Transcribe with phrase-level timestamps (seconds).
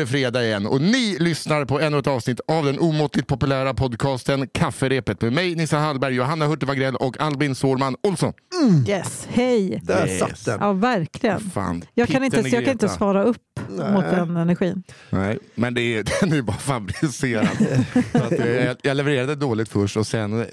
[0.00, 4.48] Det fredag igen och ni lyssnar på ännu ett avsnitt av den omåttligt populära podcasten
[4.48, 8.32] Kafferepet med mig Nissa Hallberg, Johanna Hurtig och Albin Sårman Olsson.
[8.88, 9.80] Yes, hej!
[9.84, 10.18] Där Yes.
[10.18, 10.58] satt den.
[10.60, 11.40] Ja, verkligen.
[11.40, 13.92] Fan, Jag kan, inte, jag kan inte svara upp Nej.
[13.92, 14.82] mot den energin.
[15.10, 17.48] Nej, men det är, den är bara fabricerad.
[18.12, 20.46] Att, eh, jag, jag levererade dåligt först och sen eh,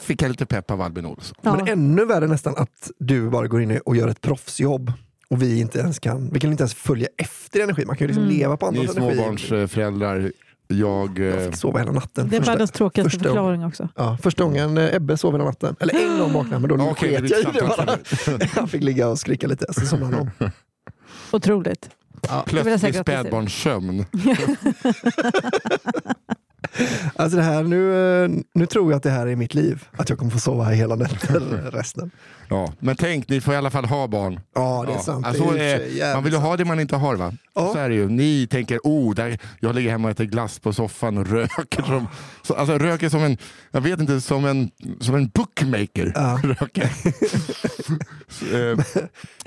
[0.00, 1.36] fick jag lite pepp av Albin Olsson.
[1.42, 1.56] Ja.
[1.56, 4.92] Men ännu värre nästan att du bara går in och gör ett proffsjobb
[5.30, 7.84] och vi inte ens kan, vi kan inte ens följa efter energi.
[7.86, 8.36] Man kan ju liksom Mm.
[8.36, 9.16] leva på Ni andras energi.
[9.16, 10.32] småbarnsföräldrar.
[10.70, 11.18] Jag...
[11.18, 12.28] Jag fick sova hela natten.
[12.28, 13.88] Det är Första- världens tråkigaste första- förklaring också.
[13.96, 15.76] Ja, första gången eh, Ebbe sov hela natten.
[15.80, 17.98] Eller en gång vaknade men då Ja, okej, sket jag i det bara.
[18.54, 20.50] Han fick ligga och skrika lite, så somnade han om.
[21.32, 21.90] Otroligt.
[22.28, 22.44] Ja.
[22.46, 24.04] Plötslig spädbarnssömn.
[27.16, 29.84] Alltså det här, nu, eh, nu tror jag att det här är mitt liv.
[29.96, 31.40] Att jag kommer få sova här hela nätter
[31.72, 32.10] resten.
[32.50, 34.40] Ja, men tänk, ni får i alla fall ha barn.
[34.54, 35.26] Ja, det är Ja, sant.
[35.26, 37.32] alltså, det är eh, man vill ju ha det man inte har va?
[37.54, 37.72] Ja.
[37.72, 38.08] Så är det ju.
[38.08, 41.82] Ni tänker, oh, där, jag ligger hemma och äter glass på soffan och röker.
[41.82, 42.08] Som,
[42.42, 43.38] så, alltså röker som en,
[43.70, 46.12] jag vet inte, som en, som en bookmaker.
[46.14, 46.40] Ja.
[46.42, 46.90] Röker.
[48.72, 48.78] eh,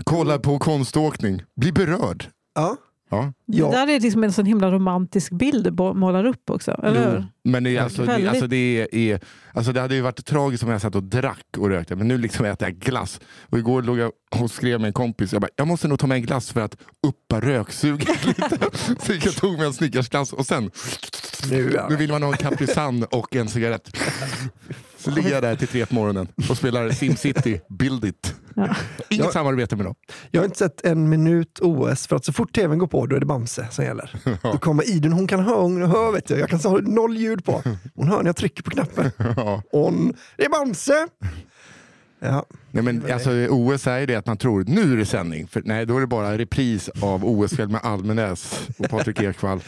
[0.04, 2.26] kollar på konståkning, blir berörd.
[2.56, 2.78] Ja,
[3.12, 3.34] Ja.
[3.46, 3.66] ja.
[3.66, 6.72] Det där är liksom en sån himla romantisk bild du målar upp också.
[6.84, 7.26] Eller hur?
[7.44, 9.20] Men det, är alltså, det, alltså, det, är,
[9.54, 12.18] alltså, det hade ju varit tragiskt om jag satt och drack och rökte, men nu
[12.18, 13.20] liksom äter jag glass.
[13.50, 16.08] Och igår låg jag och skrev med en kompis, jag bara, jag måste nog ta
[16.08, 18.58] med en glass för att uppa röksuget lite.
[19.00, 20.72] Så jag tog med en snickersglass och sen,
[21.50, 23.98] Nu, nu vill man ha en Capri Sun och en cigarett.
[25.04, 28.36] Så ligger jag där till tre på morgonen och spelar SimCity, Build It.
[28.56, 28.76] Ja.
[29.10, 29.32] Inget Ja.
[29.32, 29.96] samarbete med dem.
[30.32, 33.16] Jag har inte sett en minut OS för att så fort tvn går på då
[33.16, 34.16] är det Bamse som gäller.
[34.44, 36.40] Då kommer Idun, hon kan höra, hon hör vet jag.
[36.40, 37.64] Jag kan ha noll ljud på.
[37.96, 39.12] Hon hör när jag trycker på knappen.
[39.38, 39.62] Ja.
[39.72, 41.08] On, det är Bamse!
[42.20, 45.48] Ja, Nej, men, alltså, OS är ju det att man tror nu är det sändning.
[45.48, 49.60] För, nej, då är det bara repris av OS-kväll med Almenäs och Patrik Ekwall.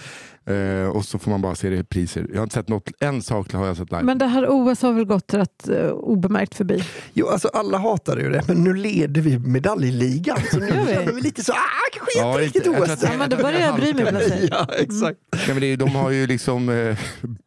[0.45, 2.27] Eh, och så får man bara se repriser.
[2.29, 4.03] Jag har inte sett något, en sak har jag sett live.
[4.03, 6.83] Men det här OS har väl gått rätt uh, obemärkt förbi?
[7.13, 10.37] jo, alltså alla hatar ju det, men nu leder vi medaljligan.
[10.51, 11.21] Så nu Gör vi?
[11.21, 11.55] lite så, ah,
[11.93, 13.03] kanske Ja, inte riktigt jag tror OS.
[13.03, 14.47] Ja, men då börjar jag bry mig.
[14.51, 15.19] Ja, exakt.
[15.45, 16.97] Nej, men det är, de har ju liksom eh,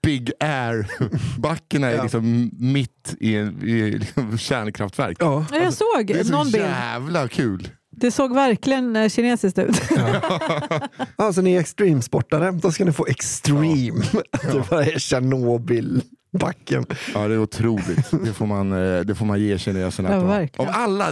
[0.03, 2.03] Big Air-backen är Ja.
[2.03, 5.17] liksom mitt i, en, i liksom kärnkraftverk.
[5.21, 5.47] Ja.
[5.53, 6.65] Ja, jag såg Det är så någon bild.
[6.65, 7.69] jävla kul.
[7.99, 9.83] Det såg verkligen eh, kinesiskt ut.
[11.17, 14.03] Alltså ni är extremsportare, då ska ni få extreme.
[14.53, 16.87] Det bara är Tjernobyl-backen.
[17.15, 18.11] Ja, det är otroligt.
[18.25, 20.13] Det får man, eh, det får man ge kineserna.
[20.13, 20.69] Ja, verkligen.
[20.71, 21.09] Av alla,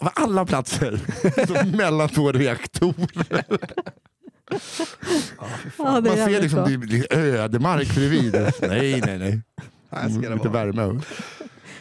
[0.00, 1.00] av alla platser,
[1.76, 3.44] mellan två reaktorer.
[4.50, 4.60] Ja,
[5.76, 6.66] det är Man ser jävligt liksom bra.
[6.68, 8.32] det blir ödemark bredvid.
[8.62, 9.42] Nej, nej, nej.
[9.90, 10.64] Här ska det Lite vara.
[10.72, 11.00] värme.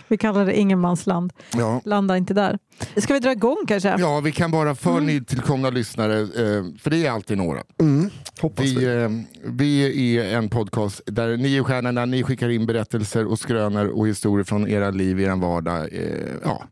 [0.09, 1.33] Vi kallar det ingenmansland.
[1.57, 1.81] Ja.
[1.85, 2.59] Landa inte där.
[2.97, 3.95] Ska vi dra igång kanske?
[3.99, 5.05] ja, vi kan bara för Mm.
[5.05, 7.63] nytillkomna lyssnare, eh, för det är alltid några.
[7.81, 8.09] Mm,
[8.41, 8.75] hoppas vi.
[8.75, 9.09] Vi, eh,
[9.43, 14.07] vi är en podcast där ni är stjärnorna, ni skickar in berättelser och skrönor och
[14.07, 15.87] historier från era liv, er vardag.
[15.93, 16.63] Eh, ja.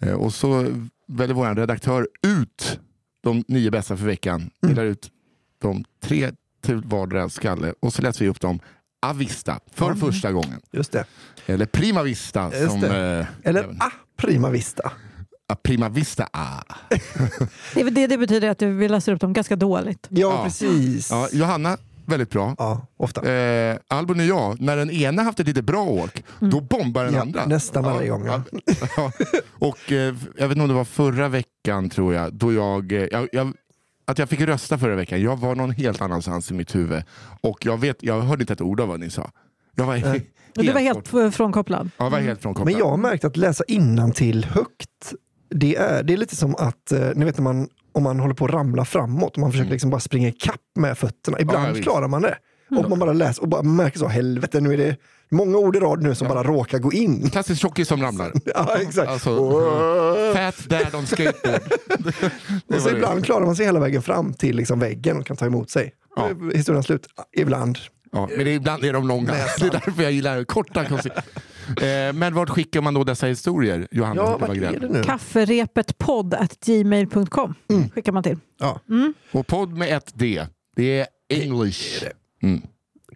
[0.00, 0.66] eh, och så
[1.08, 2.80] väljer vår redaktör ut
[3.24, 5.10] de nio bästa för veckan, delar ut
[5.58, 6.30] de tre
[6.60, 8.60] till vardera skalle och så läser vi upp dem
[9.06, 9.96] Avista för Ja.
[9.96, 10.60] första gången.
[10.72, 11.04] Just det.
[11.46, 12.50] Eller Prima Vista.
[12.58, 13.18] Just som, det.
[13.20, 14.92] eh, Eller ah, prima vista.
[15.46, 16.28] ah, Prima Vista.
[16.32, 16.62] Ah.
[17.74, 20.06] Det, det, det betyder att vi läser upp dem ganska dåligt.
[20.10, 20.44] Ja, Ja.
[20.44, 21.10] precis.
[21.10, 22.54] Ja, Johanna, väldigt bra.
[22.58, 23.32] Ja, ofta.
[23.32, 27.14] Eh, Albin och jag, när den ena haft ett lite bra åk, då bombar den
[27.14, 27.46] Ja, andra.
[27.46, 28.42] nästan varje gång, ja.
[28.96, 29.12] ja.
[29.58, 33.06] Och eh, jag vet inte om det var förra veckan tror jag, då jag, eh,
[33.10, 33.52] jag, jag
[34.06, 35.22] att jag fick rösta förra veckan.
[35.22, 37.02] Jag var någon helt annanstans i mitt huvud.
[37.40, 39.30] Och jag, vet, jag hörde inte ett ord av vad ni sa.
[39.76, 41.90] Jag var, helt, du var helt frånkopplad.
[41.96, 42.72] Ja, jag var helt frånkopplad.
[42.72, 43.64] Men jag har märkt att läsa
[44.14, 45.14] till högt,
[45.50, 48.34] det är, det är lite som att, eh, ni vet när man, om man håller
[48.34, 51.40] på att ramla framåt och man försöker liksom bara springa ikapp med fötterna.
[51.40, 51.76] Ibland Mm.
[51.76, 52.38] Ja, klarar man det.
[52.78, 54.96] Och man bara läser och bara märker så, helvete nu är det
[55.30, 57.30] många ord i rad nu som bara råkar gå in.
[57.30, 58.32] Klassisk tjockis som ramlar.
[58.54, 59.08] Ja, exakt.
[59.08, 59.30] Alltså,
[60.34, 61.60] fat dad on skateboard.
[62.74, 62.96] Och så det.
[62.96, 65.92] ibland klarar man sig hela vägen fram till liksom väggen och kan ta emot sig.
[66.16, 66.28] Ja.
[66.54, 67.06] Historien slut.
[67.36, 67.78] Ibland.
[68.12, 69.32] Ja, men det är, ibland är de långa.
[69.32, 70.84] Det är därför jag gillar korta.
[70.84, 71.22] konci-
[71.68, 75.02] Eh, men vart skickar man då dessa historier, Johanna Ja, vart är det nu?
[75.02, 77.54] Kafferepetpodd at gmail.com
[77.94, 78.38] skickar man till.
[78.60, 78.80] Ja.
[79.32, 80.46] Och podd med ett D.
[80.76, 82.04] Det är English.
[82.42, 82.62] Mm.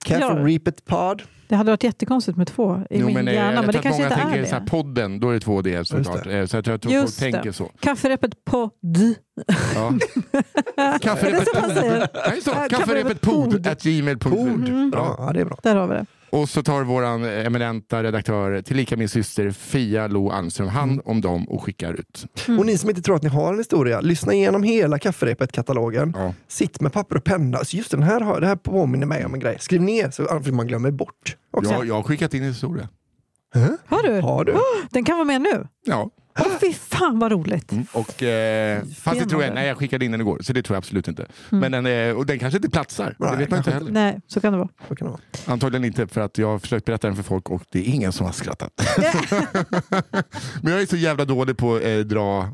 [0.08, 0.46] Ja.
[0.86, 1.22] Pod.
[1.48, 3.82] Det hade varit jättekonstigt med två i Jo, min men, eh, hjärna, jag men det
[3.82, 4.46] kanske många inte är det.
[4.48, 6.24] Så här, podden, då är det två D såklart.
[6.24, 6.38] det.
[6.38, 7.52] Eh, Så jag tror att folk Just tänker det.
[7.52, 7.70] så.
[7.80, 8.70] Kafferepet podd.
[9.74, 9.92] Ja.
[10.76, 11.48] Det är Kafferepet.
[12.46, 13.66] Ja, Kafferepet pod pod.
[13.66, 14.30] at gmail.com.
[14.30, 14.68] Pod.
[14.68, 14.90] Ja.
[14.92, 15.58] Ja, ja, det är bra.
[15.62, 16.06] Där har vi det.
[16.30, 17.02] Och så tar vår
[17.46, 22.26] eminenta redaktör, tillika min syster Fia Lo Almström, hand om dem och skickar ut.
[22.58, 26.12] Och ni som inte tror att ni har en historia, lyssna igenom hela kafferepet-katalogen.
[26.16, 26.34] Ja.
[26.48, 27.64] Sitt med papper och penna.
[27.64, 29.56] Så just den här, har- det här påminner mig om en grej.
[29.60, 31.36] Skriv ner så för man glömmer bort.
[31.50, 31.72] Också.
[31.72, 32.88] Jag, jag har skickat in en historia.
[33.86, 34.20] Har du?
[34.20, 34.54] Har du?
[34.90, 35.66] Den kan vara med nu?
[35.86, 36.10] Ja.
[36.38, 37.72] Åh fy fan vad roligt.
[37.92, 40.74] Och, eh, fast det tror jag, nej jag skickade in den igår, så det tror
[40.74, 41.26] jag absolut inte.
[41.48, 43.92] Men den, är, och den kanske inte platsar, Nej, det vet man inte heller.
[43.92, 44.68] Nej, så kan det vara.
[44.88, 45.20] Så kan det vara.
[45.46, 48.12] Antagligen inte för att jag har försökt berätta den för folk och det är ingen
[48.12, 48.72] som har skrattat.
[50.62, 52.48] men jag är så jävla dålig på att eh, dra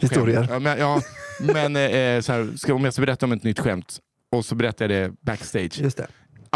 [0.00, 0.46] Historier.
[0.50, 1.02] Ja, men ja,
[1.40, 3.98] men eh, så här, ska, om jag ska berätta om ett nytt skämt
[4.32, 5.80] och så berättar jag det backstage.
[5.80, 6.06] Just det.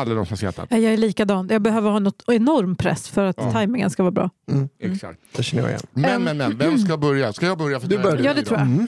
[0.01, 0.67] Alla de som har skrattat.
[0.71, 1.49] Jag är likadan.
[1.51, 3.53] Jag behöver ha något enorm press för att Ja.
[3.53, 4.31] tajmingen ska vara bra.
[4.79, 5.19] Exakt.
[5.37, 5.83] Det känner jag igen.
[5.93, 7.33] Men, men, men, vem ska börja?
[7.33, 7.81] Ska jag börja?
[7.81, 8.25] För Du börjar.
[8.25, 8.67] Ja, det tror jag.
[8.69, 8.87] Mm.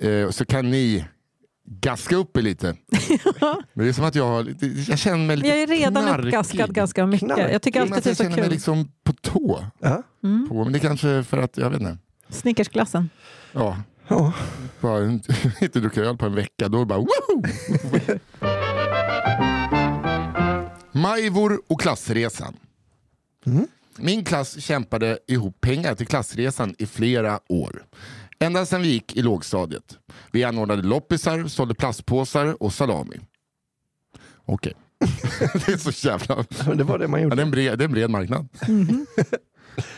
[0.00, 0.24] Mm.
[0.24, 1.04] Eh, så kan ni
[1.64, 2.66] gaska upp er lite.
[3.74, 4.54] Men det är som att jag,
[4.88, 6.26] jag känner mig lite Jag är redan knarkig.
[6.26, 7.26] uppgaskad ganska mycket.
[7.28, 7.54] Knarkig.
[7.54, 8.52] Jag tycker alltid att det är jag så känner mig kul.
[8.52, 9.64] liksom på tå.
[9.78, 10.02] Ja.
[10.24, 10.48] Mm.
[10.48, 11.98] På, men det kanske är för att, jag vet inte.
[12.28, 13.10] Snickersglassen.
[13.52, 13.76] Ja,
[14.08, 14.32] Ja.
[14.80, 17.42] bara inte, inte druckit öl på en vecka, då är det bara woho!
[21.00, 22.56] Majvor och klassresan.
[23.46, 23.66] Mm.
[23.98, 27.84] Min klass kämpade ihop pengar till klassresan i flera år.
[28.38, 29.98] Ända sedan vi gick i lågstadiet.
[30.32, 33.16] Vi anordnade loppisar, sålde plastpåsar och salami.
[34.44, 34.72] Okej.
[35.66, 36.44] det är så jävla...
[36.66, 37.36] Men det var det man Ja, gjorde.
[37.36, 38.48] det, är en bred, det är en bred marknad.
[38.68, 39.06] Mhm.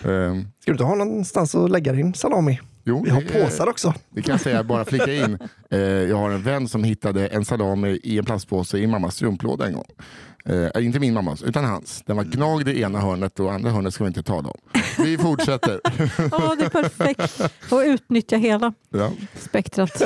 [0.05, 2.61] Ehm, Ska du inte ha någonstans att lägga din salami?
[2.85, 3.95] jo, Vi har påsar också.
[4.11, 5.39] Det kan jag säga, bara flika in.
[5.71, 9.67] Eh, jag har en vän som hittade en salami i en plastpåse i mammas strumplåda
[9.67, 9.87] en gång.
[10.45, 12.03] Eh, inte min mammas, utan hans.
[12.07, 14.59] Den var gnagd i ena hörnet och andra hörnet ska vi inte tala om.
[14.99, 15.81] Vi fortsätter.
[16.31, 17.53] Ja, det är perfekt.
[17.73, 19.11] Och utnyttja hela ja.
[19.41, 20.03] spektrat.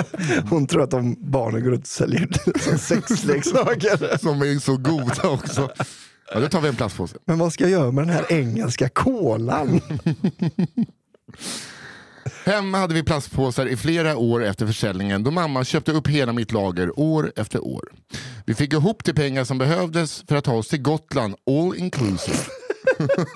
[0.51, 2.29] Hon tror att de barnen går ut och säljer
[2.59, 4.19] som sexleksaker.
[4.19, 5.71] Som är så goda också.
[6.33, 7.17] Ja, då tar vi en plastpåse.
[7.25, 9.81] Men vad ska jag göra med den här engelska kolan?
[12.45, 16.53] Hemma hade vi plastpåsar i flera år efter försäljningen då mamma köpte upp hela mitt
[16.53, 17.89] lager år efter år.
[18.47, 22.39] Vi fick ihop de pengar som behövdes för att ta oss till Gotland all inclusive.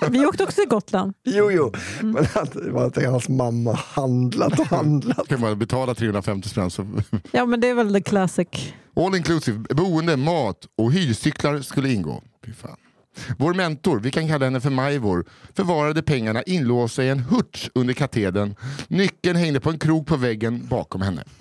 [0.09, 1.13] Vi åkte också till Gotland.
[1.23, 1.71] Jo, jo.
[2.01, 5.27] Men att, det var att hans mamma handlat och handlat.
[5.27, 6.87] Kan man betala 350 spänn så
[7.31, 8.47] Ja, men det är väl the classic.
[8.95, 12.23] All inclusive, boende, mat och hyrcyklar skulle ingå.
[12.45, 12.77] Fy fan.
[13.37, 17.93] Vår mentor, vi kan kalla henne för Majvor, förvarade pengarna inlåsta i en hurts under
[17.93, 18.55] katedern.
[18.87, 21.23] Nyckeln hängde på en krok på väggen bakom henne.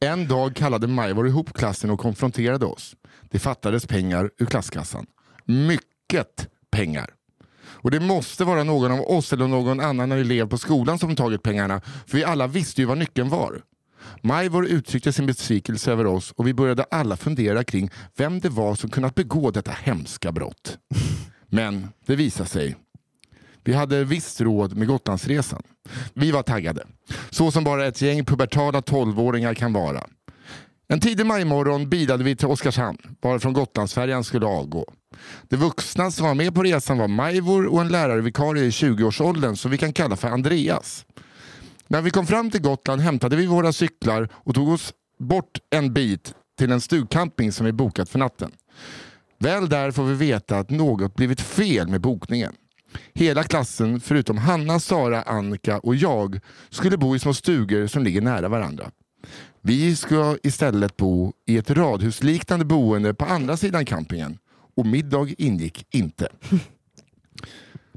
[0.00, 2.96] En dag kallade Majvor ihop klassen och konfronterade oss.
[3.30, 5.06] Det fattades pengar ur klasskassan.
[5.44, 7.10] Mycket pengar.
[7.82, 11.42] Och det måste vara någon av oss eller någon annan elev på skolan som tagit
[11.42, 13.62] pengarna, för vi alla visste ju vad nyckeln var.
[14.22, 18.74] Majvor uttryckte sin besvikelse över oss och vi började alla fundera kring vem det var
[18.74, 20.78] som kunnat begå detta hemska brott.
[21.48, 22.76] Men det visade sig.
[23.64, 25.62] Vi hade visst råd med Gotlandsresan.
[26.14, 26.86] Vi var taggade.
[27.30, 30.06] Så som bara ett gäng pubertala tolvåringar kan vara.
[30.88, 34.92] En tidig majmorgon bilade vi till Oskarshamn, varifrån Gotlandsfärjan skulle avgå.
[35.48, 39.70] De vuxna som var med på resan var Majvor och en lärarvikarie i 20-årsåldern som
[39.70, 41.06] vi kan kalla för Andreas.
[41.90, 45.92] När vi kom fram till Gotland hämtade vi våra cyklar och tog oss bort en
[45.92, 48.52] bit till en stugcamping som vi bokat för natten.
[49.38, 52.52] Väl där får vi veta att något blivit fel med bokningen.
[53.14, 58.20] Hela klassen, förutom Hanna, Sara, Annika och jag, skulle bo i små stugor som ligger
[58.20, 58.90] nära varandra.
[59.62, 64.38] Vi ska istället bo i ett radhusliknande boende på andra sidan campingen.
[64.76, 66.28] Och middag ingick inte.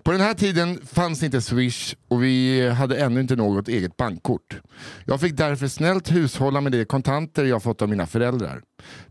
[0.04, 4.62] På den här tiden fanns inte Swish och vi hade ännu inte något eget bankkort.
[5.06, 8.62] Jag fick därför snällt hushålla med de kontanter jag fått av mina föräldrar.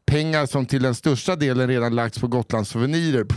[0.06, 3.24] Pengar som till den största delen redan lagts på Gotlands souvenirer.
[3.24, 3.34] På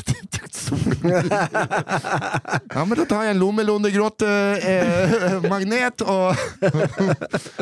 [2.73, 6.07] ja men då tar jag en Lommelundegrott eh, magnet och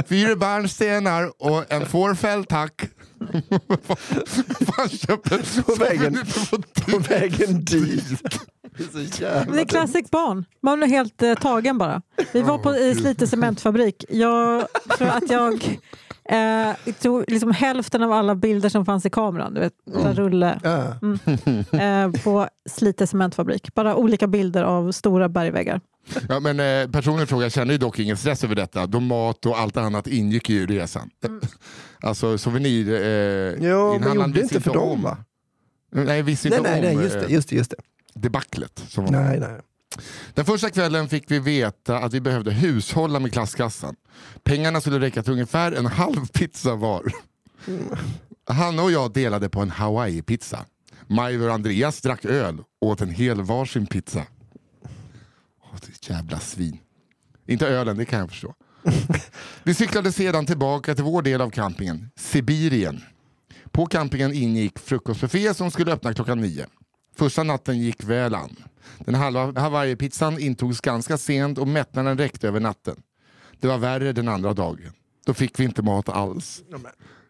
[0.08, 2.82] fyra barnstenar och en fårfäll tack.
[4.76, 6.18] Fan köpte På vägen.
[6.92, 8.24] På vägen dit.
[8.78, 10.46] Det är så Men jävla det är classic barn.
[10.62, 12.02] Man blir helt eh, tagen bara.
[12.32, 14.06] Vi var på i Slite cementfabrik.
[14.10, 15.80] Jag tror att jag
[16.30, 19.54] eh, tog liksom hälften av alla bilder som fanns i kameran.
[19.54, 20.14] Du vet, mm.
[20.14, 20.86] rulle Ja.
[21.80, 23.74] eh, på Slite cementfabrik.
[23.74, 25.82] Bara olika bilder av stora bergväggar.
[26.30, 29.46] Ja, men eh, personen i fråga kände ju dock ingen stress över detta då mat
[29.46, 31.10] och allt annat ingick i resan.
[32.06, 32.94] Alltså souvenir...
[32.94, 35.18] Eh, Jo, men gjorde inte för dem om- va?
[35.92, 37.34] Nej, visste Nej, inte nej, om nej, just eh, det.
[37.34, 37.78] Just det, just det.
[38.14, 38.84] Debaclet.
[38.88, 39.12] Som var.
[39.12, 39.62] Nej, nej.
[40.34, 43.96] Den första kvällen fick vi veta att vi behövde hushålla med klasskassan.
[44.44, 47.12] Pengarna skulle räcka till ungefär en halv pizza var.
[48.48, 50.66] Hanna och jag delade på en hawaii-pizza.
[51.08, 54.26] Majvor och Andreas drack öl och åt en hel varsin pizza.
[55.64, 56.78] Åh, det jävla svin.
[57.48, 58.54] Inte ölen, det kan jag förstå.
[59.64, 63.02] Vi cyklade sedan tillbaka till vår del av campingen, Sibirien.
[63.72, 66.68] På campingen ingick frukostbuffé som skulle öppna klockan nio.
[67.16, 68.56] Första natten gick väl an.
[69.00, 72.96] Den halva hawaiipizzan intogs ganska sent och mättnaden räckte över natten.
[73.60, 74.92] Det var värre den andra dagen.
[75.26, 76.64] Då fick vi inte mat alls.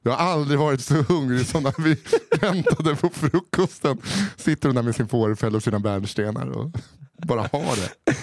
[0.01, 1.97] Jag har aldrig varit så hungrig som när vi
[2.41, 4.01] väntade på frukosten.
[4.37, 6.71] Sitter hon där med sin fårfäll och sina bärnstenar och
[7.17, 8.15] bara har det.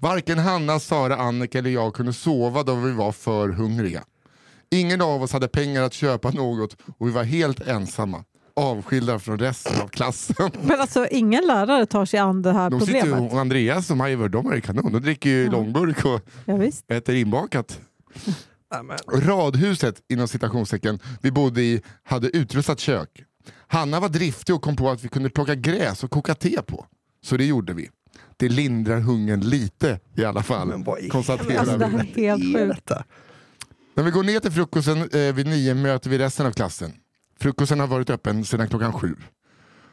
[0.00, 4.04] Varken Hanna, Sara, Annika eller jag kunde sova då vi var för hungriga.
[4.70, 8.24] Ingen av oss hade pengar att köpa något och vi var helt ensamma.
[8.58, 10.50] Avskilda från resten av klassen.
[10.62, 13.32] Men alltså ingen lärare tar sig an det här De sitter ju, problemet.
[13.32, 14.92] och Andreas och Majvor, de är i kanon.
[14.92, 15.50] De dricker ju Ja.
[15.50, 16.90] långburk och Ja, visst.
[16.90, 17.80] äter inbakat.
[18.74, 18.98] Amen.
[19.12, 23.24] Radhuset inom citationstecken vi bodde i hade utrustat kök.
[23.66, 26.86] Hanna var driftig och kom på att vi kunde plocka gräs och koka te på.
[27.24, 27.88] Så det gjorde vi.
[28.36, 31.96] Det lindrar hungern lite i alla fall, Men vad konstaterar Alltså, det vi.
[32.26, 32.90] här är helt sjukt.
[33.94, 36.92] När vi går ner till frukosten eh, vid nio möter vi resten av klassen.
[37.40, 39.16] Frukosten har varit öppen sedan klockan sju.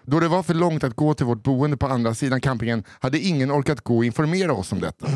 [0.03, 3.19] Då det var för långt att gå till vårt boende på andra sidan campingen hade
[3.19, 5.07] ingen orkat gå och informera oss om detta.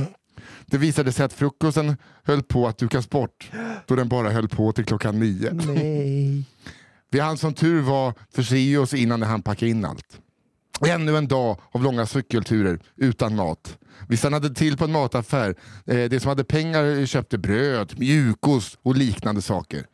[0.66, 3.52] Det visade sig att frukosten höll på att dukas bort
[3.86, 5.52] då den bara höll på till klockan nio.
[5.54, 6.44] Nej.
[7.12, 10.20] Vi hann som tur var förse oss innan han packade in allt.
[10.88, 13.78] Ännu en dag av långa cykelturer utan mat.
[14.08, 15.56] Vi stannade till på en mataffär.
[15.86, 19.86] Eh, De som hade pengar köpte bröd, mjukost och liknande saker.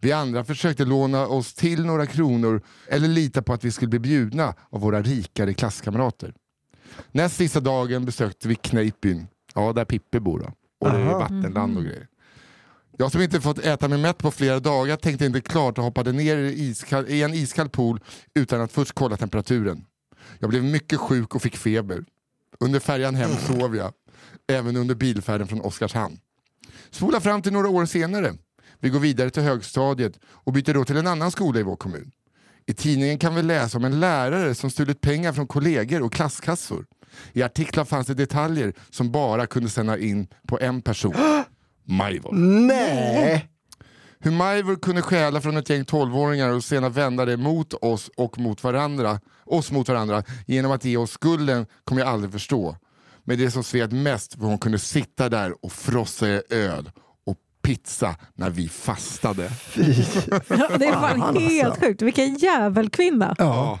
[0.00, 3.98] Vi andra försökte låna oss till några kronor eller lita på att vi skulle bli
[3.98, 6.34] bjudna av våra rikare klasskamrater.
[7.12, 10.52] Näst sista dagen besökte vi Kneippbyn, ja där Pippi bor då.
[10.80, 12.06] Och det är vattenland och grejer.
[12.98, 16.12] Jag som inte fått äta mig mätt på flera dagar tänkte inte klart och hoppade
[16.12, 18.00] ner i, iskall, i en iskall pool
[18.34, 19.84] utan att först kolla temperaturen.
[20.38, 22.04] Jag blev mycket sjuk och fick feber.
[22.60, 23.92] Under färjan hem sov jag,
[24.46, 26.18] även under bilfärden från Oskarshamn.
[26.90, 28.34] Spola fram till några år senare.
[28.80, 32.10] Vi går vidare till högstadiet och byter då till en annan skola i vår kommun.
[32.66, 36.86] I tidningen kan vi läsa om en lärare som stulit pengar från kollegor och klasskassor.
[37.32, 41.14] I artiklar fanns det detaljer som bara kunde sända in på en person.
[41.84, 42.32] Majvor.
[42.66, 43.48] Nej!
[44.20, 48.38] Hur Majvor kunde stjäla från ett gäng 12-åringar och sedan vända det mot oss och
[48.38, 52.76] mot varandra, oss mot varandra genom att ge oss skulden kommer jag aldrig förstå.
[53.24, 56.90] Men det som sved mest var hon kunde sitta där och frossa i öl
[57.68, 59.50] pizza när vi fastade.
[59.74, 61.80] Det är fan Fan, helt alltså.
[61.86, 62.02] sjukt.
[62.02, 63.34] Vilken jävelkvinna.
[63.38, 63.78] Ja.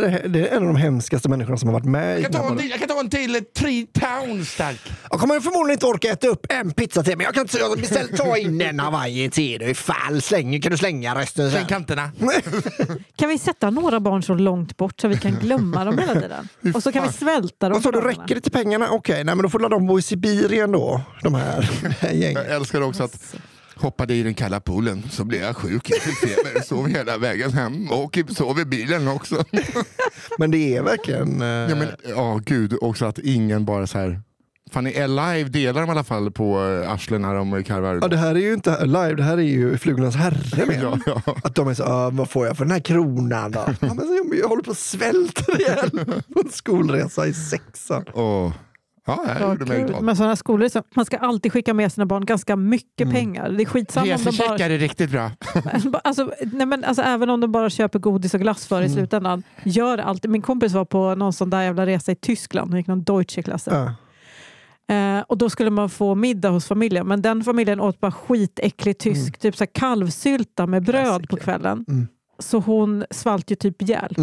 [0.00, 2.68] Det är en av de hemskaste människorna som har varit med i den här podden.
[2.68, 4.76] jag kan ta en till, tre pounds tack.
[5.10, 7.78] Jag kommer förmodligen inte orka äta upp en pizza till, men jag kan inte jag
[7.78, 10.22] beställ, ta in en Hawaii till dig ifall.
[10.22, 11.66] Släng, kan du slänga resten sen?
[11.66, 12.10] kanterna.
[13.16, 16.48] Kan vi sätta några barn så långt bort så vi kan glömma dem hela tiden?
[16.74, 17.72] Och så kan vi svälta dem.
[17.72, 18.90] Vad sa du, räcker det till pengarna?
[18.90, 21.70] Okej, nej men då får de bo i Sibirien då, de här
[22.12, 22.34] gängen.
[22.46, 23.34] Jag älskar också att
[23.76, 27.52] hoppade i den kalla poolen så blev jag sjuk, jag fick feber, sov hela vägen
[27.52, 29.44] hem och sov i bilen också.
[30.38, 31.42] Men det är verkligen...
[31.42, 34.20] eh, Ja, men, ja gud, också att ingen bara så här.
[34.70, 37.98] Fan i Live delar de i alla fall på äh, arslen när de karvar.
[38.02, 40.76] Ja, det här är ju inte live, det här är ju Flugornas herre.
[40.82, 41.22] Ja, ja.
[41.44, 43.64] Att de är så, "Ah, vad får jag för den här kronan då?
[43.80, 45.90] Ja, men jag håller på att svälta ihjäl
[46.34, 48.02] på en skolresa i sexan.
[48.02, 48.52] Och,
[49.06, 50.02] ja, här gjorde mig glad.
[50.02, 53.48] Men sådana skolor, så man ska alltid skicka med sina barn ganska mycket pengar.
[53.48, 54.58] Det är skitsamma om de bara...
[54.58, 55.30] Är riktigt bra.
[56.04, 59.42] Alltså, nej men, alltså, även om de bara köper godis och glass för i slutändan.
[59.64, 60.30] Gör alltid.
[60.30, 62.70] Min kompis var på någon sån där jävla resa i Tyskland.
[62.70, 63.70] Hon gick någon Deutsche-klasse.
[63.70, 63.94] Ja.
[64.88, 67.06] Eh, och då skulle man få middag hos familjen.
[67.06, 69.38] Men den familjen åt bara skitäcklig tysk.
[69.38, 71.44] Typ så kalvsylta med bröd på Klassiker.
[71.44, 71.84] kvällen.
[71.88, 72.08] Mm.
[72.38, 74.14] Så hon svalt ju typ ihjäl.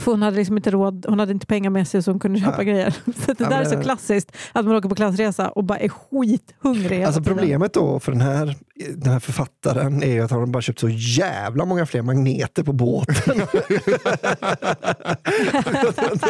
[0.00, 2.40] För hon hade liksom inte råd, hon hade inte pengar med sig så hon kunde
[2.40, 2.62] köpa Ja.
[2.62, 2.90] grejer.
[3.04, 5.78] Så det Ja, där är men- så klassiskt, att man åker på klassresa och bara
[5.78, 8.56] är skithungrig Alltså problemet då för den här,
[8.96, 12.62] den här författaren är ju att han har bara köpt så jävla många fler magneter
[12.62, 13.40] på båten.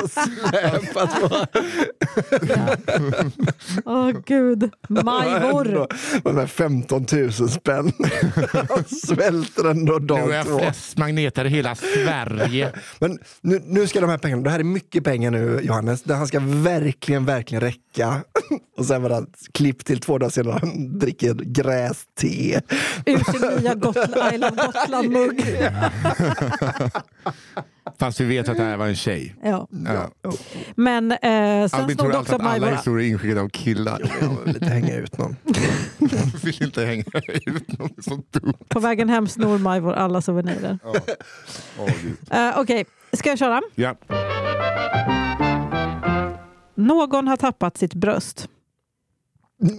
[0.08, 1.46] Släpat på.
[3.84, 5.86] Åh gud, Majvor.
[6.24, 7.92] De här 15 000 spänn.
[8.52, 10.58] Han svälter ändå Nu dag är jag två.
[10.58, 12.72] flest magneter i hela Sverige.
[12.98, 16.14] Men nu, nu ska de här pengarna, det här är mycket pengar nu Johannes, det
[16.14, 18.22] här ska verkligen, verkligen räcka.
[18.78, 22.26] Och sen var det klipp till två dagar senare, han dricker gräste.
[23.06, 25.44] Ur sin nya Gotland, I love Gotland-mugg.
[27.98, 29.34] Fast vi vet att det här var en tjej.
[29.42, 29.68] Ja.
[29.84, 30.10] Ja.
[30.74, 34.00] Men eh, sen Albin tror alltid också att alla historier är inskickade av killar.
[34.20, 35.36] Jag vill lite hänga ut någon.
[35.98, 37.04] Jag vill inte hänga
[37.46, 38.22] ut någon så.
[38.68, 40.78] På vägen hem snor Majvor alla souvenirer.
[40.84, 40.94] Ja.
[41.78, 42.16] Åh, Gud.
[42.30, 43.60] Eh, Okej, Ska jag köra?
[43.74, 43.96] Ja.
[46.74, 48.48] Någon har tappat sitt bröst.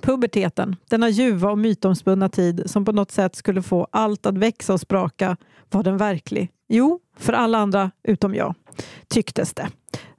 [0.01, 4.73] Puberteten, denna ljuva och mytomspunna tid som på något sätt skulle få allt att växa
[4.73, 5.37] och spraka,
[5.69, 6.51] var den verklig?
[6.67, 8.55] Jo, för alla andra utom jag,
[9.07, 9.67] tycktes det.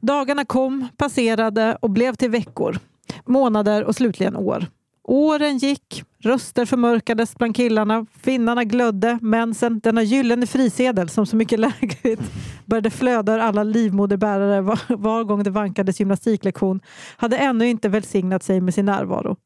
[0.01, 2.79] Dagarna kom, passerade och blev till veckor,
[3.27, 4.67] månader och slutligen år.
[5.05, 11.59] Åren gick, röster förmörkades bland killarna, finnarna glödde, mensen, denna gyllene frisedel som så mycket
[11.81, 12.21] lägligt
[12.65, 16.81] började flöda ur alla livmoderbärare var, var gång det vankades gymnastiklektion,
[17.17, 19.37] hade ännu inte välsignat sig med sin närvaro.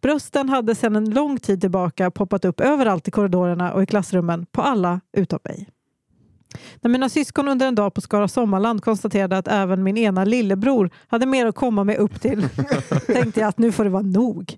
[0.00, 4.46] Brösten hade sedan en lång tid tillbaka poppat upp överallt i korridorerna och i klassrummen,
[4.52, 5.68] på alla utom mig.
[6.80, 10.90] När mina syskon under en dag på Skara Sommarland konstaterade att även min ena lillebror
[11.06, 12.48] hade mer att komma med upp till
[13.06, 14.56] tänkte jag att nu får det vara nog.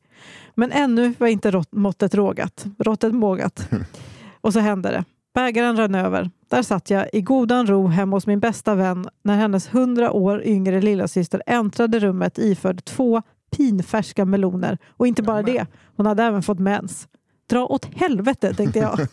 [0.58, 3.68] Men ännu var inte rått, måttet rågat, råttet mågat.
[4.40, 5.04] Och så hände det.
[5.34, 6.30] Bägaren rann över.
[6.50, 10.42] Där satt jag i godan ro hemma hos min bästa vän när hennes hundra år
[10.44, 13.22] yngre lillasyster äntrade rummet iförd två
[13.56, 14.78] pinfärska meloner.
[14.90, 17.08] Och inte bara det, hon hade även fått mens.
[17.50, 18.98] Dra åt helvete, tänkte jag.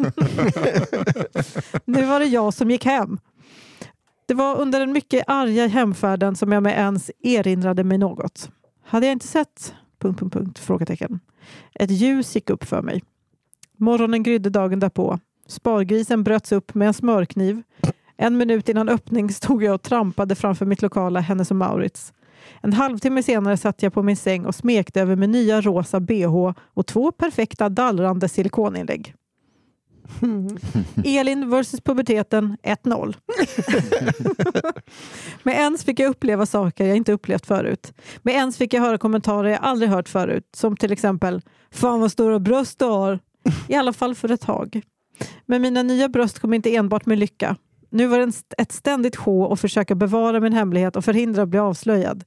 [1.85, 3.19] nu var det jag som gick hem.
[4.25, 8.49] Det var under den mycket arga hemfärden som jag med ens erinrade mig något.
[8.85, 9.73] Hade jag inte sett...
[10.03, 11.19] Punkt, punkt, punkt, frågetecken.
[11.75, 13.03] Ett ljus gick upp för mig.
[13.77, 15.19] Morgonen grydde dagen därpå.
[15.47, 17.61] Spargrisen bröts upp med en smörkniv.
[18.17, 22.13] En minut innan öppning stod jag och trampade framför mitt lokala Hennes och Maurits.
[22.61, 26.53] En halvtimme senare satt jag på min säng och smekte över min nya rosa bh
[26.57, 29.15] och två perfekta dallrande silikoninlägg.
[31.05, 33.15] Elin versus puberteten 1-0.
[35.43, 37.93] Med ens fick jag uppleva saker jag inte upplevt förut.
[38.21, 40.49] Med ens fick jag höra kommentarer jag aldrig hört förut.
[40.55, 41.41] Som till exempel
[41.71, 43.19] “Fan vad stora bröst du har”.
[43.67, 44.81] I alla fall för ett tag.
[45.45, 47.55] Men mina nya bröst kom inte enbart med lycka.
[47.89, 51.59] Nu var det ett ständigt sjå att försöka bevara min hemlighet och förhindra att bli
[51.59, 52.23] avslöjad.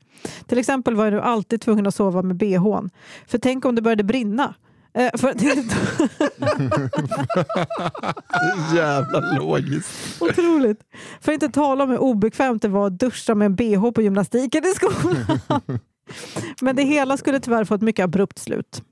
[0.47, 2.91] Till exempel var jag nu alltid tvungen att sova med bhn.
[3.27, 4.55] För tänk om det började brinna.
[4.97, 5.29] Eh, för,
[8.75, 10.23] Jävla logiskt.
[10.23, 10.81] Otroligt.
[11.21, 14.03] För att inte tala om hur obekvämt det var att duscha med en bh på
[14.03, 15.41] gymnastiken i skolan.
[16.61, 18.83] Men det hela skulle tyvärr få ett mycket abrupt slut.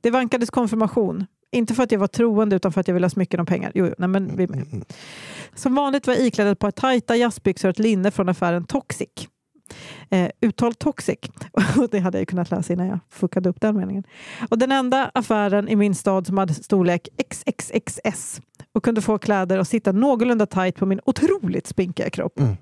[0.00, 1.26] Det vankades konfirmation.
[1.52, 3.72] Inte för att jag var troende utan för att jag ville ha smycken och pengar.
[3.74, 4.84] Jo, nej, men vi med.
[5.54, 9.28] Som vanligt var jag iklädd ett par tajta jazzbyxor och ett linne från affären Toxic.
[10.10, 11.18] Eh, uttal Toxic.
[11.90, 14.04] det hade jag kunnat läsa innan jag fuckade upp den meningen.
[14.50, 18.40] Och den enda affären i min stad som hade storlek XXXS
[18.72, 22.40] och kunde få kläder att sitta någorlunda tajt på min otroligt spinkiga kropp.
[22.40, 22.56] Mm.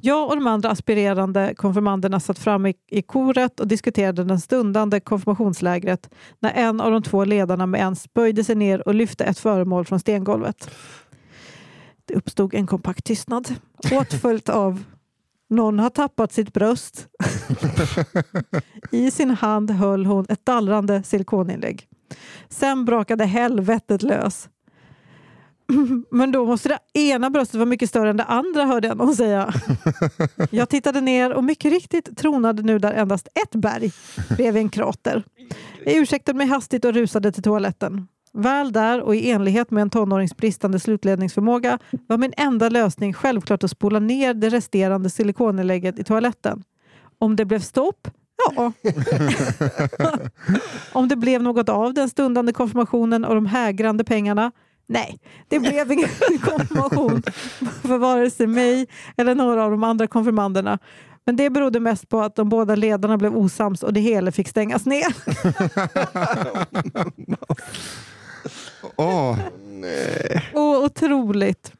[0.00, 5.00] Jag och de andra aspirerande konfirmanderna satt framme i, i koret och diskuterade den stundande
[5.00, 6.10] konfirmationslägret
[6.40, 9.84] när en av de två ledarna med ens böjde sig ner och lyfte ett föremål
[9.84, 10.70] från stengolvet.
[12.04, 13.54] Det uppstod en kompakt tystnad,
[13.92, 14.84] åtföljt av
[15.50, 17.08] någon har tappat sitt bröst.
[18.90, 21.88] I sin hand höll hon ett dallrande silikoninlägg.
[22.48, 24.48] Sen brakade helvetet lös.
[26.10, 29.16] Men då måste det ena bröstet vara mycket större än det andra hörde jag någon
[29.16, 29.54] säga.
[30.50, 33.92] Jag tittade ner och mycket riktigt tronade nu där endast ett berg
[34.36, 35.24] bredvid en krater.
[35.84, 38.08] Jag ursäktade mig hastigt och rusade till toaletten.
[38.36, 43.64] Väl där och i enlighet med en tonårings bristande slutledningsförmåga var min enda lösning självklart
[43.64, 46.62] att spola ner det resterande silikoninlägget i toaletten.
[47.18, 48.08] Om det blev stopp?
[48.56, 48.72] Ja.
[50.92, 54.52] Om det blev något av den stundande konfirmationen och de hägrande pengarna?
[54.88, 56.08] Nej, det blev ingen
[56.42, 57.22] konfirmation
[57.82, 60.78] för vare sig mig eller några av de andra konfirmanderna.
[61.24, 64.48] Men det berodde mest på att de båda ledarna blev osams och det hela fick
[64.48, 65.16] stängas ner.
[68.96, 69.38] Åh,
[70.54, 71.72] Åh, otroligt.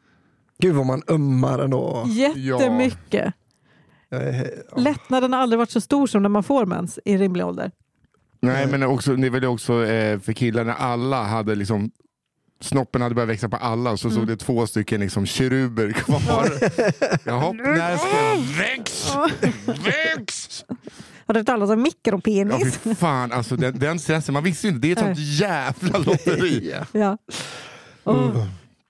[0.58, 2.04] Gud vad man ömmar ändå.
[2.08, 3.34] Jättemycket.
[4.08, 4.18] Ja.
[4.76, 7.70] Lättnaden har aldrig varit så stor som när man får mens i rimlig ålder.
[8.40, 11.90] Nej, men också, det väl också eh, för killar när alla hade liksom
[12.60, 16.18] Snoppen hade börjat växa på alla så såg det två stycken liksom keruber kvar.
[17.24, 19.12] Jaha, när ska väx?
[19.84, 20.64] Väx!
[21.26, 22.78] Har du hört talas om Ja, mikropenis?
[22.78, 25.98] fy fan, alltså den, den stressen, man visste ju inte, det är ett sånt jävla
[25.98, 26.70] lotteri.
[26.74, 26.86] Ja.
[26.92, 27.18] Ja.
[28.04, 28.46] Åh,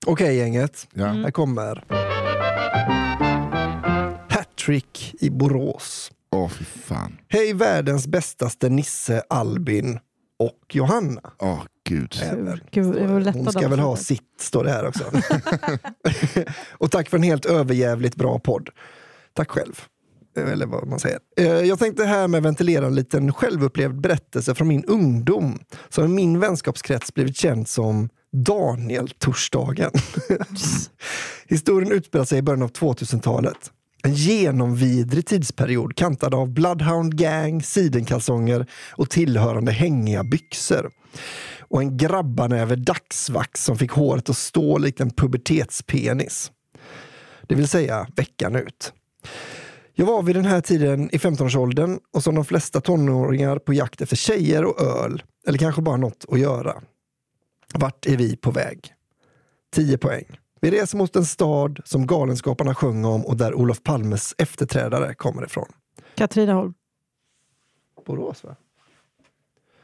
[0.07, 1.07] Okej gänget, Ja.
[1.07, 1.85] här kommer
[4.31, 6.11] Hattrick i Borås.
[6.33, 7.17] Åh fy fan.
[7.29, 9.99] Hej världens bästaste Nisse, Albin
[10.39, 11.21] och Johanna.
[11.39, 12.21] Åh gud.
[12.23, 12.61] Även.
[12.71, 12.97] Gud,
[13.35, 15.05] Hon ska väl ha sitt, står det här också.
[16.73, 18.69] och tack för en helt överjävligt bra podd.
[19.35, 19.81] Tack själv.
[20.37, 21.19] Eller vad man säger.
[21.37, 26.09] Eh, jag tänkte här med ventilera en liten självupplevd berättelse från min ungdom som i
[26.09, 29.91] min vänskapskrets blivit känd som Daniel-torsdagen.
[31.47, 33.73] Historien utspelar sig i början av 2000-talet.
[34.03, 40.91] En genomvidrig tidsperiod kantad av Bloodhound Gang, sidenkalsonger och tillhörande hängiga byxor.
[41.61, 46.51] Och en grabbanäve dagsvax som fick håret att stå likt en pubertetspenis.
[47.47, 48.93] Det vill säga veckan ut.
[49.99, 54.01] Jag var vid den här tiden i 15-årsåldern och som de flesta tonåringar på jakt
[54.01, 56.75] efter tjejer och öl, eller kanske bara något att göra.
[57.75, 58.93] Vart är vi på väg?
[59.75, 60.25] 10 poäng.
[60.61, 65.45] Vi reser mot en stad som Galenskaparna sjöng om och där Olof Palmes efterträdare kommer
[65.45, 65.69] ifrån.
[66.15, 66.75] Katrineholm.
[68.07, 68.57] Borås va?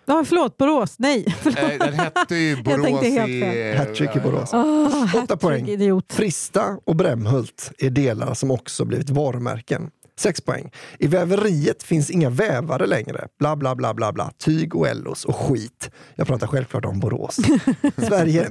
[0.05, 0.99] Ja, förlåt, Borås.
[0.99, 1.27] Nej.
[1.47, 3.41] Eh, Den hette ju Borås tänkte helt i...
[3.41, 3.77] fel.
[3.79, 4.53] Hattrick i Borås.
[4.55, 5.69] Oh, Åtta poäng.
[5.69, 6.13] Idiot.
[6.13, 9.91] Frista och Brämhult är delar som också blivit varumärken.
[10.19, 10.71] 6 poäng.
[10.99, 13.29] I väveriet finns inga vävare längre.
[13.39, 14.31] Bla, bla, bla, bla, bla.
[14.39, 15.91] Tyg och Ellos och skit.
[16.15, 17.37] Jag pratar självklart om Borås.
[17.97, 18.51] Sverige,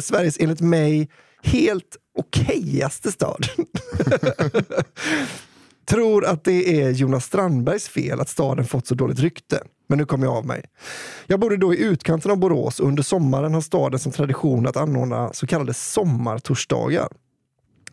[0.00, 1.08] Sveriges enligt mig
[1.42, 3.46] helt okejaste stad.
[5.88, 9.62] Tror att det är Jonas Strandbergs fel att staden fått så dåligt rykte.
[9.88, 10.64] Men nu kommer jag av mig.
[11.26, 14.76] Jag bodde då i utkanten av Borås och under sommaren har staden som tradition att
[14.76, 17.08] anordna så kallade sommartorsdagar.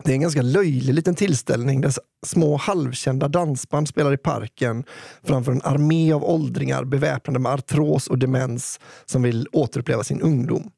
[0.04, 1.94] Det är en ganska löjlig liten tillställning där
[2.26, 4.84] små halvkända dansband spelar i parken
[5.24, 10.72] framför en armé av åldringar beväpnade med artros och demens som vill återuppleva sin ungdom.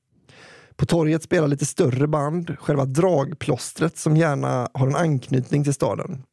[0.75, 6.23] På torget spelar lite större band, själva dragplåstret som gärna har en anknytning till staden.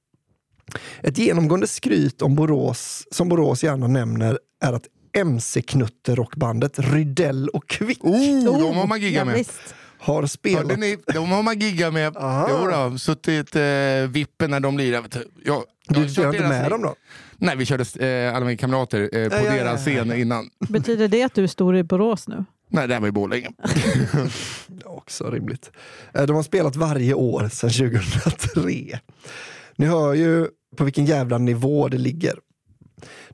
[1.03, 8.05] Ett genomgående skryt om Borås, som Borås gärna nämner är att MC-knutterockbandet Rydell och Kvick
[8.05, 9.35] Oh, de har man giggat ja, med.
[9.35, 9.75] visst.
[10.05, 10.79] Har Hörde spelat.
[10.79, 10.97] ni?
[11.15, 12.17] De har man giggat med.
[12.17, 12.47] Aha.
[12.51, 13.63] Jo då, suttit eh,
[14.09, 15.05] vippen när de lirar.
[15.13, 15.65] Jag, jag
[16.03, 16.95] Du kört inte med lig- dem då?
[17.37, 20.05] Nej, vi körde eh, alla mina kamrater eh, på Ja, ja, deras ja, ja.
[20.05, 20.51] scen innan.
[20.69, 22.45] Betyder det att du är stor i Borås nu?
[22.69, 23.51] Nej, det här var i Borlänge.
[24.85, 25.71] Också rimligt.
[26.15, 28.99] Eh, De har spelat varje år sedan 2003.
[29.77, 32.35] Ni hör ju på vilken jävla nivå det ligger.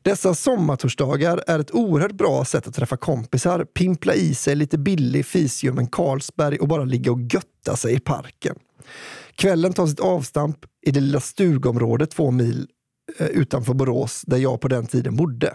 [0.03, 5.27] Dessa sommartorsdagar är ett oerhört bra sätt att träffa kompisar, pimpla i sig lite billig
[5.27, 8.57] fisljummen Carlsberg och bara ligga och götta sig i parken.
[9.35, 12.67] Kvällen tar sitt avstamp i det lilla stugområdet två mil
[13.19, 15.55] eh, utanför Borås där jag på den tiden bodde.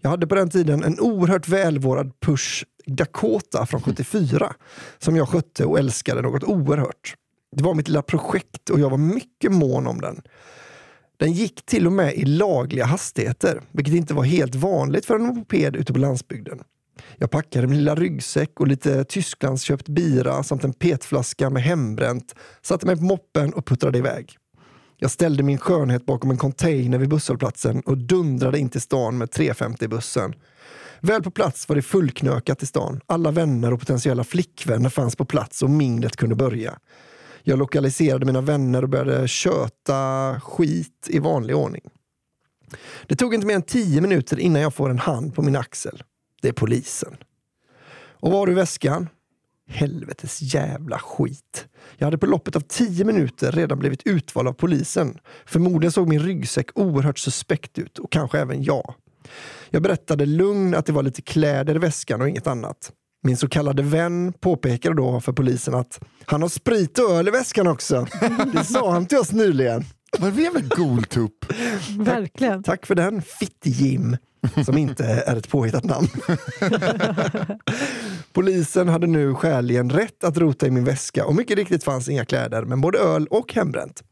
[0.00, 4.54] Jag hade på den tiden en oerhört välvårdad Push Dakota från 74
[4.98, 7.14] som jag skötte och älskade något oerhört.
[7.56, 10.22] Det var mitt lilla projekt och jag var mycket mån om den.
[11.22, 15.22] Den gick till och med i lagliga hastigheter, vilket inte var helt vanligt för en
[15.22, 16.60] moped ute på landsbygden.
[17.16, 22.86] Jag packade min lilla ryggsäck och lite Tysklandsköpt bira samt en petflaska med hembränt, satte
[22.86, 24.36] mig på moppen och puttrade iväg.
[24.98, 29.28] Jag ställde min skönhet bakom en container vid busshållplatsen och dundrade in till stan med
[29.28, 30.34] 350-bussen.
[31.00, 33.00] Väl på plats var det fullknökat i stan.
[33.06, 36.78] Alla vänner och potentiella flickvänner fanns på plats och minglet kunde börja.
[37.42, 41.82] Jag lokaliserade mina vänner och började köta skit i vanlig ordning.
[43.06, 46.02] Det tog inte mer än tio minuter innan jag får en hand på min axel.
[46.42, 47.16] Det är polisen.
[47.94, 49.08] Och var har du väskan?
[49.68, 51.66] Helvetes jävla skit.
[51.96, 55.18] Jag hade på loppet av tio minuter redan blivit utvald av polisen.
[55.46, 58.94] Förmodligen såg min ryggsäck oerhört suspekt ut och kanske även jag.
[59.70, 62.92] Jag berättade lugn att det var lite kläder i väskan och inget annat.
[63.24, 67.30] Min så kallade vän påpekade då för polisen att han har sprit och öl i
[67.30, 68.06] väskan också.
[68.52, 69.84] Det sa han till oss nyligen.
[70.18, 71.52] Vad är det för goltupp?
[71.98, 72.62] Verkligen.
[72.62, 74.16] Tack för den, Fitt-Jim,
[74.64, 76.08] som inte är ett påhittat namn.
[78.32, 82.24] Polisen hade nu skäligen rätt att rota i min väska och mycket riktigt fanns inga
[82.24, 84.02] kläder, men både öl och hembränt.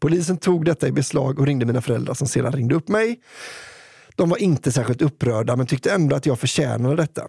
[0.00, 3.20] Polisen tog detta i beslag och ringde mina föräldrar som sedan ringde upp mig.
[4.16, 7.28] De var inte särskilt upprörda men tyckte ändå att jag förtjänade detta.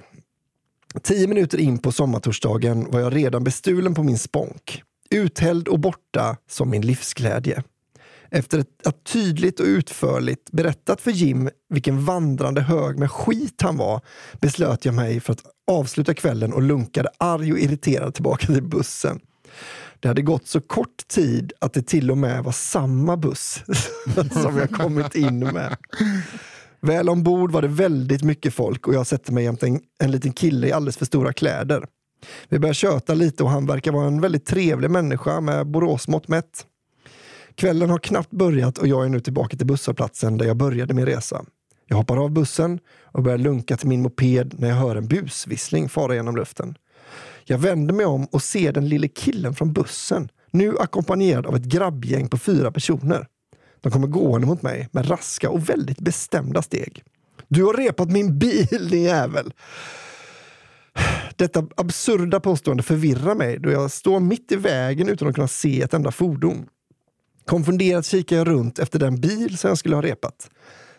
[1.00, 4.84] Tio minuter in på sommartorsdagen var jag redan bestulen på min sponk.
[5.10, 7.64] Uthälld och borta som min livsglädje.
[8.30, 14.02] Efter att tydligt och utförligt berättat för Jim vilken vandrande hög med skit han var
[14.42, 19.20] beslöt jag mig för att avsluta kvällen och lunkade arg och irriterad tillbaka till bussen.
[20.00, 23.64] Det hade gått så kort tid att det till och med var samma buss
[24.32, 25.78] som jag kommit in med.
[26.82, 30.32] Väl ombord var det väldigt mycket folk och jag sätter mig jämte en, en liten
[30.32, 31.86] kille i alldeles för stora kläder.
[32.50, 36.65] Vi börjar köta lite och han verkar vara en väldigt trevlig människa med Boråsmått mätt.
[37.56, 41.06] Kvällen har knappt börjat och jag är nu tillbaka till busshållplatsen där jag började min
[41.06, 41.46] resa.
[41.88, 45.89] Jag hoppar av bussen och börjar lunka till min moped när jag hör en busvissling
[45.89, 46.76] fara genom luften.
[47.46, 51.63] Jag vänder mig om och ser den lille killen från bussen, nu ackompanjerad av ett
[51.63, 53.28] grabbgäng på fyra personer.
[53.82, 57.04] De kommer gående mot mig med raska och väldigt bestämda steg.
[57.48, 59.54] Du har repat min bil din jävel!
[61.36, 65.82] Detta absurda påstående förvirrar mig då jag står mitt i vägen utan att kunna se
[65.82, 66.65] ett enda fordon.
[67.46, 70.50] Konfunderat kikar jag runt efter den bil som jag skulle ha repat.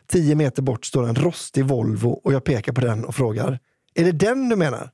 [0.07, 3.59] Tio meter bort står en rostig Volvo och jag pekar på den och frågar
[3.95, 4.91] Är det den du menar?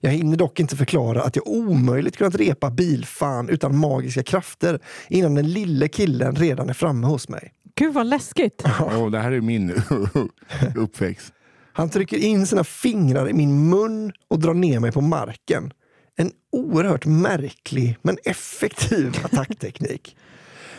[0.00, 5.34] Jag hinner dock inte förklara att jag omöjligt kunnat repa bilfan utan magiska krafter innan
[5.34, 7.52] den lille killen redan är framme hos mig.
[7.74, 8.62] Gud vad läskigt.
[8.64, 9.82] Oh, det här är min
[10.76, 11.32] uppväxt.
[11.72, 15.72] Han trycker in sina fingrar i min mun och drar ner mig på marken.
[16.16, 20.16] En oerhört märklig men effektiv attackteknik.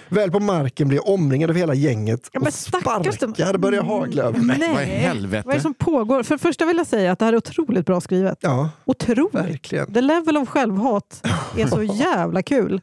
[0.09, 3.57] Väl på marken blir jag omringad av hela gänget Ja, men och stackars de- sparkar
[3.57, 4.57] börjar hagla över mig.
[4.59, 4.73] Nej.
[4.73, 5.43] vad i helvete?
[5.45, 6.23] Vad är det som pågår?
[6.23, 8.37] För det första vill jag säga att det här är otroligt bra skrivet.
[8.41, 9.33] Ja, Otroligt.
[9.35, 9.93] verkligen.
[9.93, 11.21] The level of självhat
[11.57, 12.81] är så jävla kul.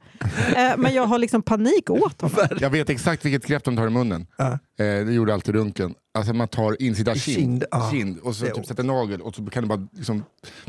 [0.57, 2.37] Eh, men jag har liksom panik åt honom.
[2.61, 4.27] Jag vet exakt vilket grepp de tar i munnen.
[4.37, 4.47] Ja.
[4.53, 5.95] Eh, det gjorde alltid Runken.
[6.19, 7.89] Alltså man tar insida kind, kind, ja.
[7.93, 10.25] kind och så typ sätter nagel och så kan du bara liksom,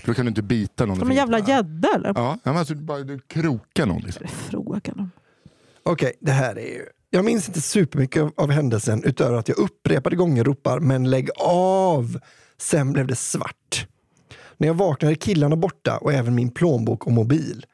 [0.06, 1.00] då kan du inte bita någon.
[1.00, 2.14] Som en jävla gädda eller?
[2.16, 4.02] Ja, men alltså, du bara, du krokar någon.
[4.02, 4.28] Liksom.
[4.28, 5.12] Frågan om.
[5.86, 6.86] Okej, det här är ju...
[7.10, 11.30] Jag minns inte supermycket av, av händelsen utöver att jag upprepade gånger ropar “men lägg
[11.40, 12.20] av”.
[12.58, 13.88] Sen blev det svart.
[14.58, 17.66] När jag vaknade är killarna borta och även min plånbok och mobil.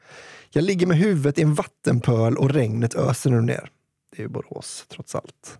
[0.50, 3.70] Jag ligger med huvudet i en vattenpöl och regnet öser nu ner.
[4.10, 5.58] Det är ju Borås, trots allt.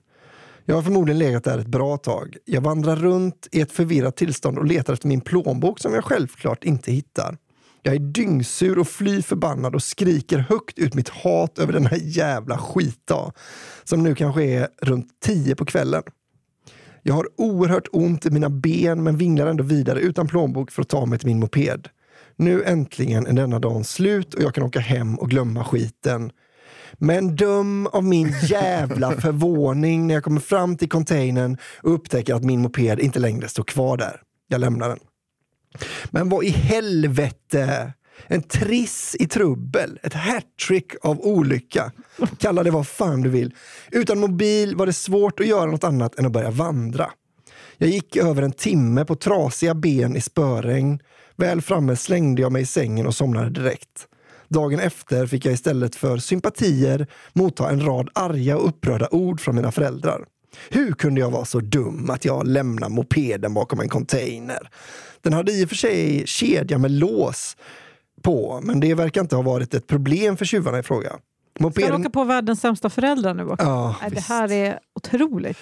[0.65, 2.37] Jag har förmodligen legat där ett bra tag.
[2.45, 6.65] Jag vandrar runt i ett förvirrat tillstånd och letar efter min plånbok som jag självklart
[6.65, 7.37] inte hittar.
[7.83, 11.99] Jag är dyngsur och fly förbannad och skriker högt ut mitt hat över den här
[12.03, 13.33] jävla skitdag.
[13.85, 16.03] Som nu kanske är runt tio på kvällen.
[17.03, 20.89] Jag har oerhört ont i mina ben men vinglar ändå vidare utan plånbok för att
[20.89, 21.89] ta mig till min moped.
[22.37, 26.33] Nu äntligen är denna dagen slut och jag kan åka hem och glömma skiten.
[26.93, 32.45] Men döm av min jävla förvåning när jag kommer fram till containern och upptäcker att
[32.45, 34.21] min moped inte längre står kvar där.
[34.49, 34.99] Jag lämnar den.
[36.11, 37.93] Men vad i helvete!
[38.27, 41.93] En triss i trubbel, ett hattrick av olycka.
[42.39, 43.55] Kalla det vad fan du vill.
[43.91, 47.11] Utan mobil var det svårt att göra något annat än att börja vandra.
[47.79, 50.99] Jag gick över en timme på trasiga ben i spöregn.
[51.37, 54.07] Väl framme slängde jag mig i sängen och somnade direkt.
[54.49, 59.57] Dagen efter fick jag istället för sympatier motta en rad arga och upprörda ord från
[59.57, 60.25] mina föräldrar.
[60.71, 64.71] Hur kunde jag vara så dum att jag lämnade mopeden bakom en container?
[65.23, 67.57] Den hade i och för sig kedja med lås
[68.23, 71.09] på, men det verkar inte ha varit ett problem för tjuvarna i fråga.
[71.09, 71.19] Ska
[71.59, 72.01] han Mopeden...
[72.01, 73.67] åka på världens sämsta föräldrar nu också?
[73.67, 75.59] Ja, Nej, det här är otroligt.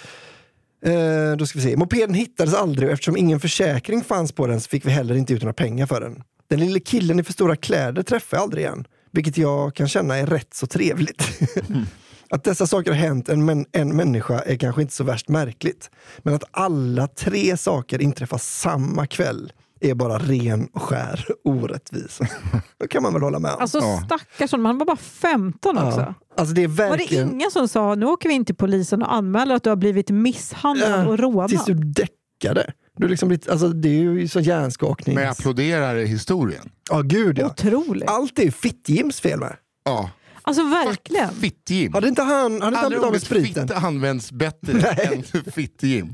[0.85, 1.77] Eh, då ska vi se.
[1.77, 5.33] Mopeden hittades aldrig och eftersom ingen försäkring fanns på den så fick vi heller inte
[5.33, 6.23] ut några pengar för den.
[6.47, 10.17] Den lille killen i för stora kläder träffade jag aldrig igen, vilket jag kan känna
[10.17, 11.23] är rätt så trevligt.
[12.29, 15.89] Att dessa saker har hänt en, män, en människa är kanske inte så värst märkligt.
[16.19, 22.27] Men att alla tre saker inträffar samma kväll är bara ren och skär orättvisa.
[22.79, 23.61] Då kan man väl hålla med om.
[23.61, 25.99] Alltså stackars honom, han var bara 15 också.
[25.99, 26.13] ja.
[26.37, 27.31] alltså det är Var det verkligen...
[27.31, 30.09] ingen som sa nu åker vi in till polisen och anmäler att du har blivit
[30.09, 31.49] misshandlad Ja, och rånad?
[31.49, 32.73] Tills du däckade.
[32.97, 35.15] Du liksom blivit, alltså det är ju så hjärnskakning.
[35.15, 36.69] Men jag applåderar historien.
[36.89, 37.45] Ja, gud ja.
[37.45, 38.09] Otroligt.
[38.09, 39.55] Allt är Fitt-Jims fel med.
[39.85, 40.09] Ja.
[40.49, 41.29] Alltså verkligen.
[41.35, 41.93] Fitt-Jim.
[41.93, 43.67] Hade inte han, hade inte han blivit av med spriten?
[43.67, 45.23] fitta används bättre Nej.
[45.33, 46.13] än fitt-Jim.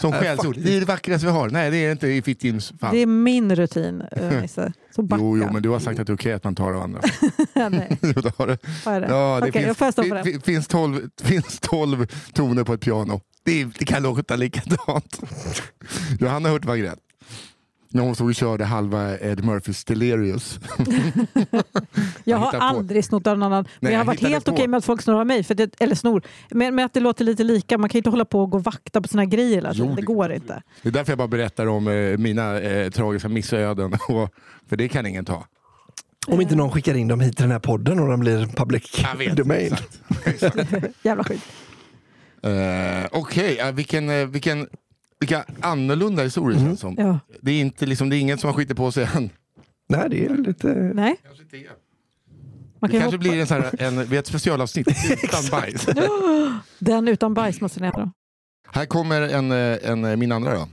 [0.00, 0.46] Som skällsord.
[0.46, 0.66] faktiskt.
[0.66, 1.50] Det är det vackraste vi har.
[1.50, 2.94] Nej, det är det inte i fitt-Jims fall.
[2.94, 4.72] Det är min rutin, äh, Nisse.
[4.94, 5.22] Så backa.
[5.22, 7.00] Jo, jo, men du har sagt att det är okej att man tar av andra.
[7.54, 8.58] Nej, Jo, det har det.
[8.84, 9.06] vad är det?
[9.06, 10.30] Ja, det Okej, jag får finns, stå för fin- det.
[10.32, 13.20] fin- finns, tolv, finns tolv toner på ett piano.
[13.44, 15.20] Det, är- det kan låta likadant.
[16.20, 16.68] Johanna Hurtig
[17.94, 20.60] när hon stod och körde halva Ed Murphys Delirious.
[22.24, 22.56] Jag har på.
[22.58, 23.64] aldrig snott av någon annan.
[23.64, 25.44] Men Nej, jag har varit helt okej med att folk snor av mig.
[25.44, 26.22] För det, eller snor.
[26.50, 27.78] Men, men att det låter lite lika.
[27.78, 29.72] Man kan ju inte hålla på och gå och vakta på sina grejer tiden.
[29.76, 30.62] Jo, Det det- går inte.
[30.82, 33.92] Det är därför jag bara berättar om eh, mina eh, tragiska missöden.
[34.68, 35.46] För det kan ingen ta.
[36.26, 39.02] Om inte någon skickar in dem hit till den här podden och de blir public
[39.02, 39.72] Jag vet, domain.
[40.24, 40.56] exakt.
[40.56, 40.84] exakt.
[41.02, 41.40] Jävla skit.
[42.42, 44.66] Eh, Okej, ja, vilken, eh, vilken,
[45.22, 46.94] vilka annorlunda historier känns som.
[46.98, 47.18] Ja.
[47.40, 49.30] Det är, inte, liksom, det är ingen som har skitit på sig än.
[49.88, 50.68] Nej, det är lite...
[50.94, 51.16] Nej,
[52.78, 53.18] man Det kan ju kanske hoppa.
[53.18, 54.88] blir en, sån här, en, vi har ett specialavsnitt
[55.24, 55.86] utan bajs.
[56.78, 57.98] Den utan bajs måste heta.
[58.00, 58.10] då.
[58.72, 60.68] Här kommer en, en, min andra då.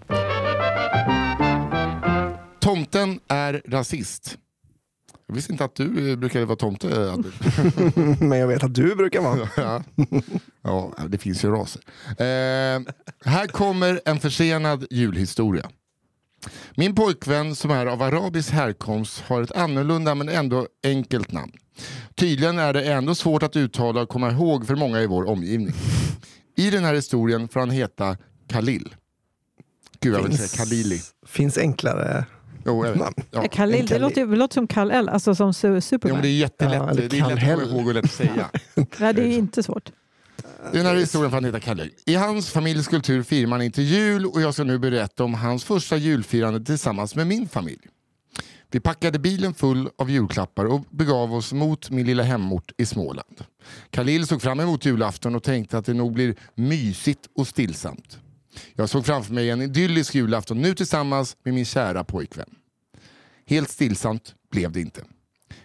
[2.60, 4.38] Tomten är rasist.
[5.30, 7.12] Jag visste inte att du eh, brukade vara tomte.
[7.12, 7.32] Albin.
[8.30, 9.50] Men jag vet att du brukar vara.
[9.58, 9.84] ja.
[10.62, 11.82] ja, det finns ju raser.
[12.10, 12.82] Eh,
[13.26, 15.70] här kommer en försenad julhistoria.
[16.76, 21.52] Min pojkvän som är av arabisk härkomst har ett annorlunda men ändå enkelt namn.
[22.16, 25.74] Tydligen är det ändå svårt att uttala och komma ihåg för många i vår omgivning.
[26.58, 28.96] I den här historien får han heta Khalil.
[30.00, 31.00] Gud, jag vill säga Khalili.
[31.28, 32.26] finns enklare
[32.66, 32.86] Jo.
[33.32, 33.44] Ja.
[33.52, 36.22] Khalil, det låter, ju- det låter som Kal-El, alltså som su- Jo, men Superman.
[36.22, 36.74] det är jättelätt.
[36.74, 38.50] Ja, det är lätt att komma ihåg och lätt att säga.
[39.00, 39.92] Nej, det är inte svårt.
[40.74, 41.90] Den här historien får han heta Kalle.
[42.06, 45.64] I hans familjs kultur firar man inte jul och jag ska nu berätta om hans
[45.64, 47.80] första julfirande tillsammans med min familj.
[48.72, 53.44] Vi packade bilen full av julklappar och begav oss mot min lilla hemort i Småland.
[53.90, 58.20] Khalil såg fram emot julafton och tänkte att det nog blir mysigt och stillsamt.
[58.74, 62.56] Jag såg framför mig en idyllisk julafton nu tillsammans med min kära pojkvän.
[63.46, 65.02] Helt stillsamt blev det inte.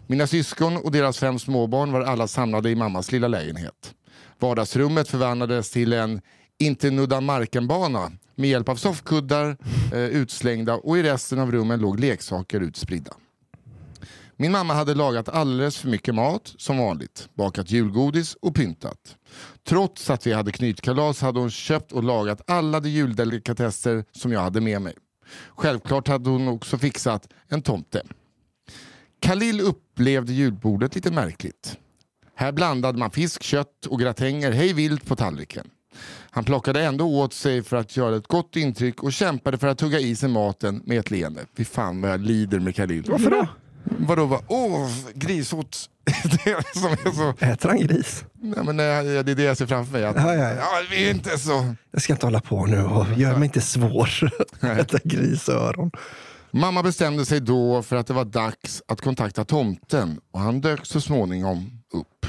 [0.07, 3.95] Mina syskon och deras fem småbarn var alla samlade i mammas lilla lägenhet.
[4.39, 6.21] Vardagsrummet förvandlades till en
[6.59, 9.57] inte nudda marken-bana med hjälp av soffkuddar
[9.93, 13.13] eh, utslängda och i resten av rummen låg leksaker utspridda.
[14.37, 19.17] Min mamma hade lagat alldeles för mycket mat som vanligt, bakat julgodis och pyntat.
[19.68, 24.40] Trots att vi hade knytkalas hade hon köpt och lagat alla de juldelikatesser som jag
[24.40, 24.94] hade med mig.
[25.57, 28.03] Självklart hade hon också fixat en tomte.
[29.20, 31.79] Khalil upplevde julbordet lite märkligt.
[32.35, 35.66] Här blandade man fisk, kött och gratänger hej vilt på tallriken.
[36.31, 39.79] Han plockade ändå åt sig för att göra ett gott intryck och kämpade för att
[39.79, 41.46] tugga i sig maten med ett leende.
[41.57, 43.05] Fy fan vad jag lider med Khalil.
[43.09, 43.48] Varför då?
[43.85, 44.27] Vadå?
[44.27, 44.40] Va?
[44.48, 45.90] Åh, grisot.
[46.45, 47.45] det är som är så...
[47.45, 48.25] Äter han gris?
[48.35, 50.05] Nej, men det, det är det jag ser framför mig.
[50.05, 50.53] Att, ja, ja.
[50.53, 51.75] ja, vi är inte så...
[51.90, 54.09] Jag ska inte hålla på nu och gör mig inte svår.
[54.62, 55.90] Äta grisöron.
[56.51, 60.87] Mamma bestämde sig då för att det var dags att kontakta tomten och han dök
[60.87, 62.27] så småningom upp.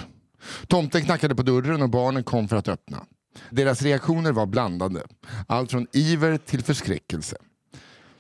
[0.68, 3.06] Tomten knackade på dörren och barnen kom för att öppna.
[3.50, 5.02] Deras reaktioner var blandade.
[5.48, 7.38] Allt från iver till förskräckelse.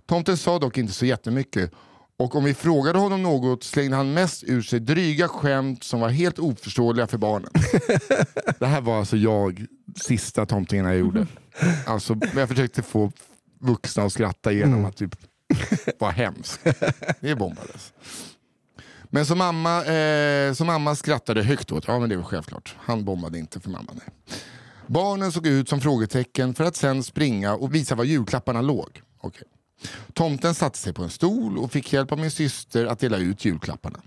[0.05, 1.71] Tomten sa dock inte så jättemycket
[2.17, 6.09] och om vi frågade honom något slängde han mest ur sig dryga skämt som var
[6.09, 7.49] helt oförståeliga för barnen.
[8.59, 11.27] Det här var alltså jag, sista tomtingen jag gjorde.
[11.85, 13.11] Alltså, jag försökte få
[13.59, 15.15] vuxna att skratta genom att typ
[15.99, 16.59] vara hemskt.
[17.19, 17.93] Det bombades.
[19.03, 22.75] Men som mamma, eh, som mamma skrattade högt åt, ja men det var självklart.
[22.79, 23.91] Han bombade inte för mamma.
[23.93, 24.37] Nej.
[24.87, 29.01] Barnen såg ut som frågetecken för att sen springa och visa var julklapparna låg.
[29.21, 29.47] Okej.
[30.13, 33.45] Tomten satte sig på en stol och fick hjälp av min syster att dela ut
[33.45, 34.01] julklapparna.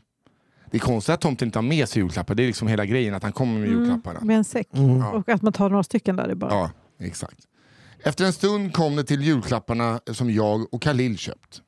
[0.71, 2.35] Det är konstigt att tomten inte har med sig julklappar.
[2.35, 4.21] Det är liksom hela grejen att han kommer med julklapparna.
[4.21, 4.69] Med en säck.
[4.71, 5.11] Ja.
[5.11, 6.29] Och att man tar några stycken där.
[6.29, 6.51] Är bara.
[6.51, 7.39] Ja, exakt.
[8.03, 11.63] Efter en stund kom det till julklapparna som jag och Khalil köpt.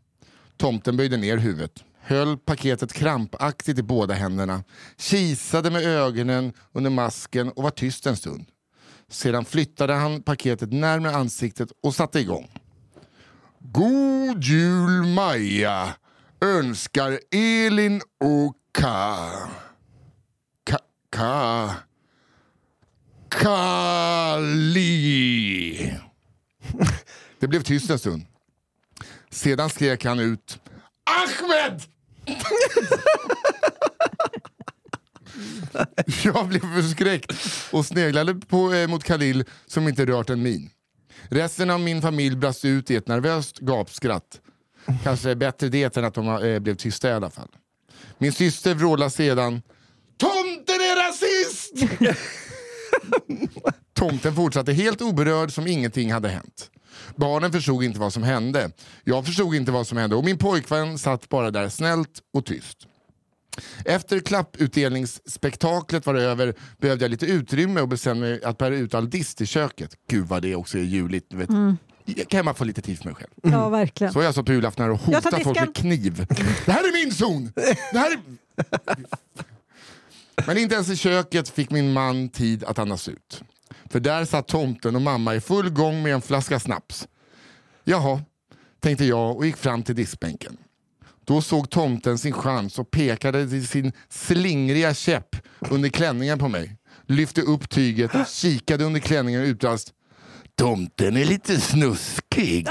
[0.57, 4.65] Tomten böjde ner huvudet, höll paketet krampaktigt i båda händerna,
[4.99, 8.47] kisade med ögonen under masken och var tyst en stund.
[9.09, 12.60] Sedan flyttade han paketet närmare ansiktet och satte igång.
[13.63, 15.97] God jul Maja!
[16.41, 19.31] Önskar Elin och Ka...
[20.65, 20.79] Ka...
[21.11, 21.75] Ka...
[23.31, 24.73] Kali.
[27.39, 28.27] Det blev tyst en stund.
[29.31, 30.61] Sedan skrek han ut
[31.05, 31.83] Ahmed!
[36.25, 37.33] Jag blev förskräckt
[37.71, 40.71] och sneglade på, eh, mot Khalil som inte rört en min.
[41.29, 44.41] Resten av min familj brast ut i ett nervöst gapskratt.
[45.05, 47.49] Kanske bättre det än att de eh, blev tysta i alla fall.
[48.19, 49.63] Min syster vrålade sedan
[50.17, 51.73] Tomten är rasist!
[53.95, 56.71] Tomten fortsatte helt oberörd som ingenting hade hänt.
[57.17, 58.71] Barnen förstod inte vad som hände.
[59.05, 62.87] Jag förstod inte vad som hände och min pojkvän satt bara där snällt och tyst.
[63.85, 69.11] Efter klapputdelningsspektaklet var över behövde jag lite utrymme och bestämde mig att bära ut all
[69.11, 69.97] dist i köket.
[70.11, 71.27] Gud vad det också är juligt.
[71.31, 71.51] Du vet.
[72.05, 73.31] Jag kan man få lite tid för mig själv.
[73.43, 74.13] Ja, verkligen.
[74.13, 76.27] Så är jag som på julafton och hotar folk med kniv.
[76.67, 77.53] Det här är min zon!
[77.93, 78.21] Det här är...
[80.47, 83.43] Men inte ens i köket fick min man tid att andas ut.
[83.91, 87.09] För där satt tomten och mamma i full gång med en flaska snaps.
[87.85, 88.23] Jaha,
[88.81, 90.57] tänkte jag och gick fram till diskbänken.
[91.31, 95.37] Då såg tomten sin chans och pekade sin slingriga käpp
[95.71, 96.77] under klänningen på mig.
[97.07, 99.93] Lyfte upp tyget, kikade under klänningen och utbrast
[100.55, 102.67] Tomten är lite snuskig.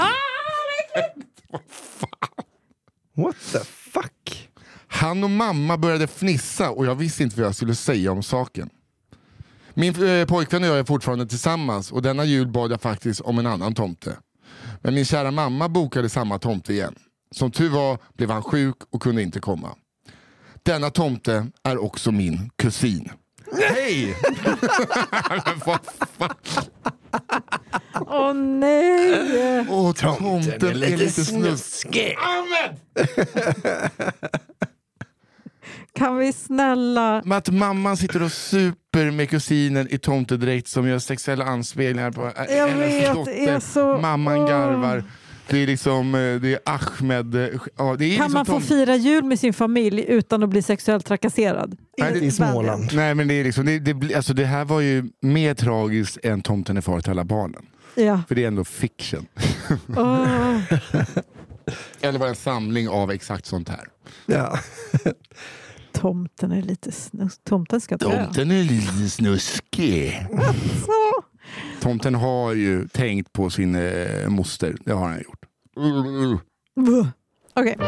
[3.16, 4.48] What the fuck?
[4.86, 8.70] Han och mamma började fnissa och jag visste inte vad jag skulle säga om saken.
[9.74, 13.38] Min eh, pojkvän och jag är fortfarande tillsammans och denna jul bad jag faktiskt om
[13.38, 14.16] en annan tomte.
[14.80, 16.94] Men min kära mamma bokade samma tomte igen.
[17.34, 19.68] Som tur var blev han sjuk och kunde inte komma.
[20.62, 23.10] Denna tomte är också min kusin.
[23.74, 24.16] Hej!
[25.30, 25.78] Men vad
[26.18, 26.30] fan?
[28.06, 29.66] Åh nej!
[29.70, 31.28] Åh, tomten, är lite, snus.
[31.28, 32.16] snuskig.
[32.18, 32.76] Ahmed!
[35.94, 37.22] Kan vi snälla...
[37.24, 42.32] Men att mamman sitter och super med kusinen i tomtedräkt som gör sexuella anspelningar på
[42.48, 43.60] Jag hennes vet, dotter.
[43.60, 44.48] så- Mamman Åh.
[44.48, 45.04] garvar.
[45.50, 47.34] Det är liksom, eh, det är Ahmed.
[47.34, 47.40] eh,
[47.76, 50.62] Ja, det är Kan liksom man få fira jul med sin familj utan att bli
[50.62, 51.76] sexuellt trakasserad?
[51.98, 52.90] Nej, Inte i Småland.
[52.92, 56.42] Nej men det är liksom, det, det, alltså det här var ju mer tragiskt än
[56.42, 57.66] Tomten är far till alla barnen.
[57.94, 58.22] Ja.
[58.28, 59.26] För det är ändå fiction.
[59.96, 60.58] Åh.
[62.00, 63.84] Eller bara en samling av exakt sånt här.
[64.26, 64.58] Ja.
[65.92, 67.38] Tomten är lite snus.
[67.44, 68.24] Tomten ska dö.
[68.24, 70.26] Tomten är lite snuskig.
[70.86, 71.24] Så.
[71.80, 74.76] Tomten har ju tänkt på sin eh, moster.
[74.84, 75.39] Det har han gjort.
[77.54, 77.78] Okej.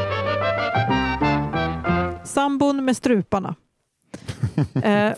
[2.24, 3.54] Sambon med struparna.
[4.82, 5.12] Eh,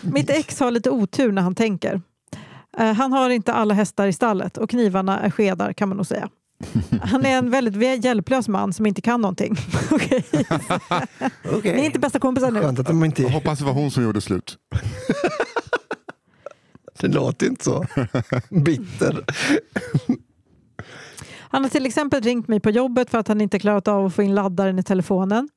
[0.00, 2.02] mitt ex har lite otur när han tänker.
[2.78, 6.06] Eh, han har inte alla hästar i stallet och knivarna är skedar kan man nog
[6.06, 6.28] säga.
[7.02, 9.56] Han är en väldigt hjälplös man som inte kan någonting.
[9.92, 10.24] Okej.
[11.74, 12.60] Ni är inte bästa kompisar nu.
[12.60, 13.28] Skönt att de Jag inte...
[13.28, 14.58] hoppas det var hon som gjorde slut.
[17.00, 17.84] Det låter inte så
[18.50, 19.24] bitter.
[21.54, 24.14] Han har till exempel ringt mig på jobbet för att han inte klarat av att
[24.14, 25.48] få in laddaren i telefonen.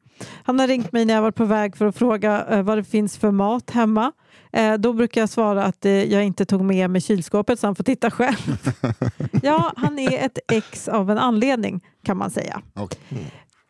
[0.43, 2.84] Han har ringt mig när jag var på väg för att fråga eh, vad det
[2.84, 4.12] finns för mat hemma.
[4.52, 7.76] Eh, då brukar jag svara att eh, jag inte tog med mig kylskåpet så han
[7.76, 8.72] får titta själv.
[9.41, 12.62] ja, han är ett ex av en anledning kan man säga.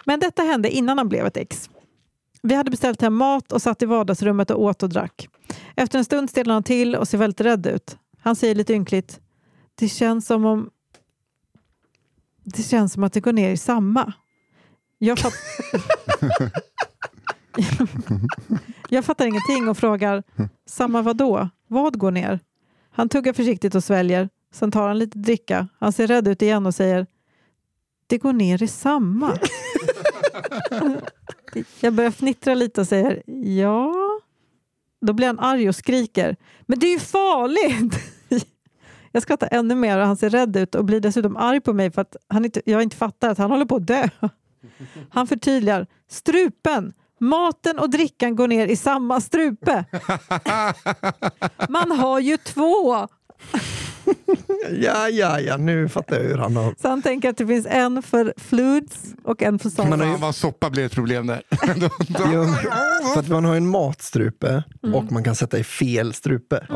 [0.06, 1.70] Men detta hände innan han blev ett ex.
[2.42, 5.30] Vi hade beställt hem mat och satt i vardagsrummet och åt och drack.
[5.76, 7.98] Efter en stund stelnar han till och ser väldigt rädd ut.
[8.22, 9.20] Han säger lite ynkligt.
[9.76, 10.70] Det känns som om
[12.56, 14.14] det känns som att det går ner i samma.
[14.98, 15.34] Jag, fatt...
[18.90, 20.24] jag fattar ingenting och frågar
[20.66, 21.50] samma vad då?
[21.68, 22.40] Vad går ner?
[22.92, 24.30] Han tuggar försiktigt och sväljer.
[24.54, 25.68] Sen tar han lite dricka.
[25.80, 27.08] Han ser rädd ut igen och säger
[28.08, 29.38] det går ner i samma.
[31.80, 33.94] jag börjar fnittra lite och säger ja.
[35.02, 36.36] Då blir han arg och skriker.
[36.62, 38.17] Men det är ju farligt!
[39.18, 41.92] Jag skrattar ännu mer och han ser rädd ut och blir dessutom arg på mig
[41.92, 44.10] för att han inte, jag inte fattar att han håller på att dö.
[45.10, 45.88] Han förtydligar.
[46.10, 46.94] Strupen!
[47.20, 49.86] Maten och drickan går ner i samma strupe.
[51.70, 53.08] Man har ju två!
[54.82, 56.76] Ja, ja, ja, nu fattar jag hur han har...
[56.82, 59.90] Så han tänker att det finns en för fluids och en för salt.
[59.90, 61.42] ju- Fan vad soppa blev ett problem där.
[62.34, 62.46] Jo,
[63.14, 66.68] för att man har en matstrupe och man kan sätta i fel strupe.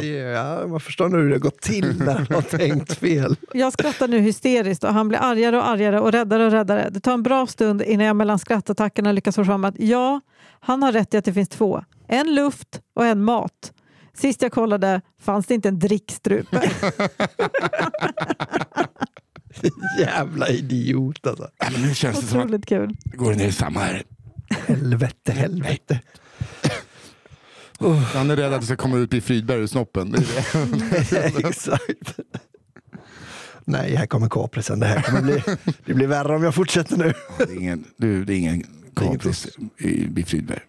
[0.00, 2.92] Det, är- ja, man förstår nu hur det har gått till när man har tänkt
[2.98, 3.36] fel.
[3.52, 6.88] Jag skrattar nu hysteriskt och han blir argare och argare och räddare och räddare.
[6.90, 10.20] Det tar en bra stund innan jag mellan skrattattackerna lyckas få fram att ja,
[10.60, 11.84] han har rätt i att det finns två.
[12.08, 13.72] En luft och en mat.
[14.14, 16.70] Sist jag kollade fanns det inte en drickstrupe.
[19.98, 21.48] Jävla idiot alltså.
[21.58, 22.96] Ja, men nu känns det som att Otroligt kul.
[23.04, 24.02] det går ner i samma här.
[24.66, 26.00] Helvete, helvete.
[28.14, 30.10] Han är rädd att det ska komma ut i Frydberg ur snoppen.
[30.12, 31.48] Det är det.
[31.48, 32.18] Exakt.
[33.64, 34.80] Nej, här kommer kaprisen.
[34.80, 35.42] Det här kommer bli,
[35.84, 37.12] det blir värre om jag fortsätter nu.
[37.38, 39.48] Det är ingen, du, det är ingen kapris
[39.78, 40.60] i vid Frydberg.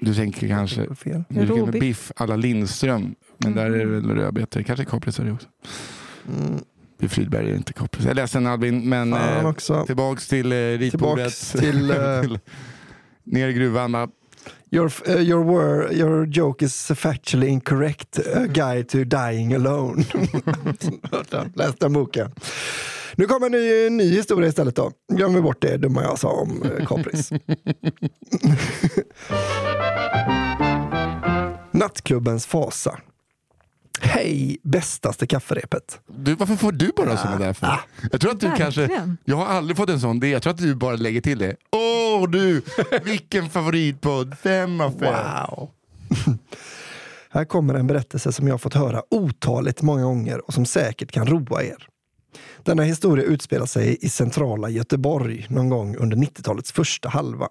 [0.00, 0.86] Du tänker kanske
[1.28, 3.14] du tänker biff alla Lindström.
[3.38, 4.62] Men där är det väl rödbetor.
[4.62, 4.84] Kanske
[5.24, 5.48] det också.
[6.28, 6.64] Mm.
[6.98, 8.04] Vid Frydberg är inte kapris.
[8.04, 9.52] Jag är ledsen Albin, men eh,
[9.86, 11.34] tillbaks till eh, ritbordet.
[11.34, 11.90] Tillbaks till...
[11.90, 12.38] eh, Till-
[13.24, 13.92] Ner i gruvan.
[13.92, 14.08] va?
[14.72, 18.18] Your, uh, your, word, your joke is factually incorrect.
[18.18, 20.04] A guide to dying alone.
[21.54, 22.30] Läs den boken.
[23.20, 24.92] Nu kommer en ny, en ny historia istället då.
[25.12, 27.30] Glöm vi bort det dumma jag sa om eh, kapris.
[31.70, 32.98] Nattklubbens fasa.
[34.00, 36.00] Hej bästaste kafferepet.
[36.06, 37.80] Du, varför får du bara såna där för?
[38.12, 38.80] Jag tror att du kanske...
[38.80, 39.18] Verkligen.
[39.24, 40.20] Jag har aldrig fått en sån.
[40.20, 40.28] Det.
[40.28, 41.56] Jag tror att du bara lägger till det.
[41.70, 42.62] Åh du,
[43.04, 44.36] vilken favoritpodd.
[44.42, 45.14] Fem av fem.
[45.48, 45.70] Wow.
[47.30, 51.26] Här kommer en berättelse som jag fått höra otaligt många gånger och som säkert kan
[51.26, 51.88] roa er.
[52.64, 57.48] Denna historia utspelar sig i centrala Göteborg någon gång under 90-talets första halva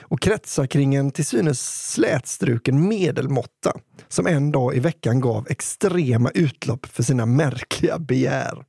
[0.00, 3.72] och kretsar kring en till synes slätstruken medelmåtta
[4.08, 8.64] som en dag i veckan gav extrema utlopp för sina märkliga begär.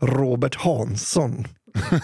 [0.00, 1.44] Robert Hansson.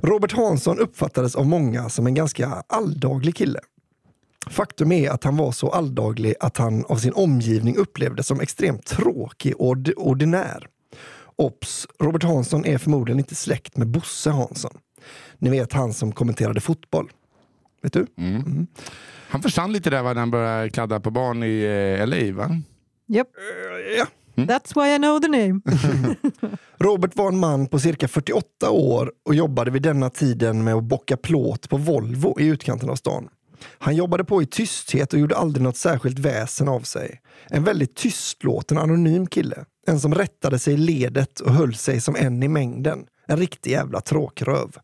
[0.00, 3.60] Robert Hansson uppfattades av många som en ganska alldaglig kille.
[4.46, 8.86] Faktum är att han var så alldaglig att han av sin omgivning upplevdes som extremt
[8.86, 10.66] tråkig och ord- ordinär.
[11.36, 14.78] Ops, Robert Hansson är förmodligen inte släkt med Bosse Hansson.
[15.38, 17.10] Ni vet han som kommenterade fotboll.
[17.82, 18.06] Vet du?
[19.28, 21.62] Han försvann lite där va, när han började kladda på barn i
[22.00, 22.56] eh, LA va?
[23.08, 23.26] Yep.
[23.98, 24.06] Ja.
[24.36, 25.60] That's why I know the name.
[26.78, 30.84] Robert var en man på cirka 48 år och jobbade vid denna tiden med att
[30.84, 33.28] bocka plåt på Volvo i utkanten av stan.
[33.78, 37.20] Han jobbade på i tysthet och gjorde aldrig något särskilt väsen av sig.
[37.50, 39.64] En väldigt tystlåten anonym kille.
[39.86, 43.06] En som rättade sig i ledet och höll sig som en i mängden.
[43.26, 44.76] En riktig jävla tråkröv.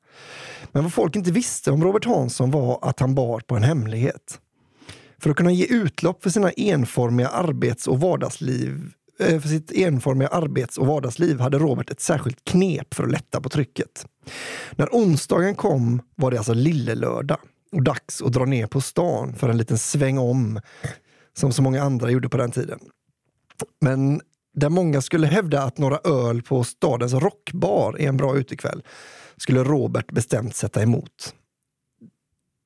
[0.72, 4.41] Men vad folk inte visste om Robert Hansson var att han bar på en hemlighet.
[5.18, 10.29] För att kunna ge utlopp för sina enformiga arbets och vardagsliv eh, för sitt enformiga
[10.29, 14.07] arbets och vardagsliv hade Robert ett särskilt knep för att lätta på trycket.
[14.70, 17.39] När onsdagen kom var det alltså lillelördag
[17.75, 20.61] och dags att dra ner på stan för en liten sväng om
[21.37, 22.79] som så många andra gjorde på den tiden.
[23.81, 24.20] Men
[24.55, 28.83] där många skulle hävda att några öl på stadens rockbar är en bra utekväll
[29.37, 31.35] skulle Robert bestämt sätta emot.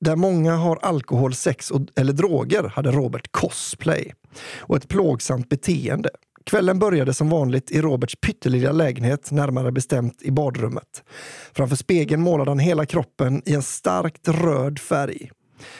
[0.01, 4.13] Där många har alkohol, sex och, eller droger hade Robert cosplay
[4.57, 6.09] och ett plågsamt beteende.
[6.49, 11.03] Kvällen började som vanligt i Roberts pyttelilla lägenhet, närmare bestämt i badrummet.
[11.53, 15.31] Framför spegeln målade han hela kroppen i en starkt röd färg.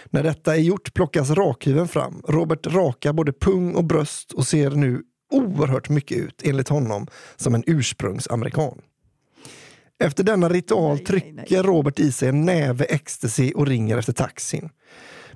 [0.09, 2.21] När detta är gjort plockas rakhyveln fram.
[2.27, 5.01] Robert rakar både pung och bröst och ser nu
[5.31, 8.81] oerhört mycket ut, enligt honom, som en ursprungsamerikan.
[10.03, 11.45] Efter denna ritual Nej, nej, nej.
[11.45, 14.69] trycker Robert i sig en näve ecstasy och ringer efter taxin.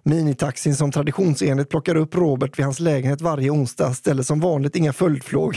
[0.06, 4.94] Minitaxin som traditionsenligt plockar upp Robert vid hans lägenhet varje onsdag ställer som vanligt inga
[4.94, 5.56] följdfrågor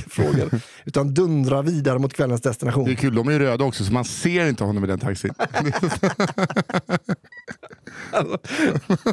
[0.85, 2.97] utan dundrar vidare mot kvällens Det är destination.
[2.97, 5.35] kul, de är ju röda också så man ser inte honom i den taxin.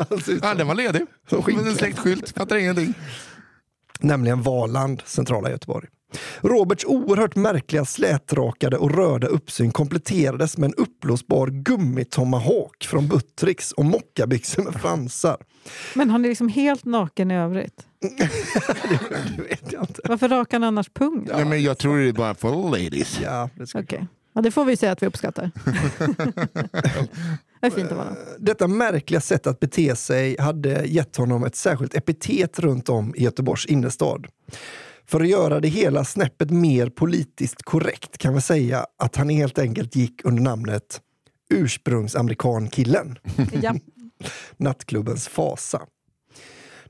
[0.10, 1.02] Alltså, ja, den var ledig.
[1.30, 2.94] Som en släktskylt, fattar ingenting.
[4.00, 5.88] nämligen Valand, centrala Göteborg.
[6.42, 13.86] Roberts oerhört märkliga slätrakade och röda uppsyn kompletterades med en uppblåsbar gummitomahawk från Buttricks och
[13.86, 15.38] mockabyxor med fransar.
[15.96, 17.88] Men han är liksom helt naken i övrigt.
[19.38, 20.02] Det vet jag inte.
[20.04, 21.28] Varför rakar han annars pung?
[21.34, 23.20] Nej, men jag tror det är bara för ladies.
[23.24, 24.08] Ja, det ska Okej.
[24.34, 25.52] Ja, det får vi säga att vi uppskattar.
[27.62, 28.16] det är fint att vara.
[28.40, 33.24] Detta märkliga sätt att bete sig hade gett honom ett särskilt epitet runt om i
[33.24, 34.28] Göteborgs innerstad.
[35.06, 39.60] För att göra det hela snäppet mer politiskt korrekt kan vi säga att han helt
[39.60, 41.02] enkelt gick under namnet
[41.50, 43.18] Ursprungsamerikankillen,
[43.62, 43.76] Ja.
[44.58, 45.82] nattklubbens fasa.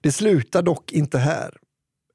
[0.01, 1.57] Det slutar dock inte här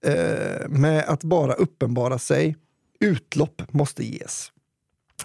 [0.05, 2.57] eh, med att bara uppenbara sig.
[3.01, 4.53] Utlopp måste ges.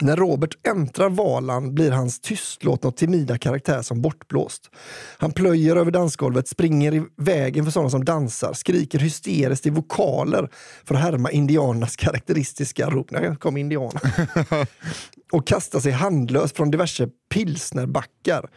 [0.01, 4.69] När Robert äntrar Valand blir hans tystlåtna och timida karaktär som bortblåst.
[5.17, 10.49] Han plöjer över dansgolvet, springer i vägen för sådana som dansar, skriker hysteriskt i vokaler
[10.83, 13.11] för att härma indianernas karaktäristiska rop.
[13.11, 14.01] När kom indianer.
[15.31, 18.49] och kastar sig handlös från diverse pilsnerbackar.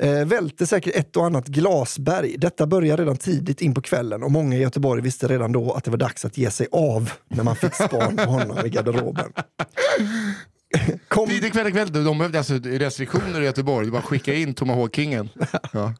[0.00, 2.34] Eh, välte säkert ett och annat glasberg.
[2.38, 5.84] Detta började redan tidigt in på kvällen och många i Göteborg visste redan då att
[5.84, 9.32] det var dags att ge sig av när man fick span på honom i garderoben.
[11.08, 13.86] Kom, Tidig kväll, kväll, de behövde alltså restriktioner i Göteborg.
[13.86, 15.28] Det var skicka in Tomahawk-kingen.
[15.72, 15.94] Ja.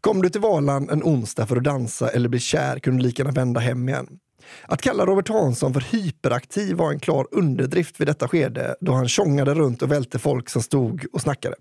[0.00, 3.22] kom du till Valand en onsdag för att dansa eller bli kär kunde du lika
[3.22, 4.06] gärna vända hem igen.
[4.62, 9.08] Att kalla Robert Hansson för hyperaktiv var en klar underdrift vid detta skede då han
[9.08, 11.56] tjongade runt och välte folk som stod och snackade.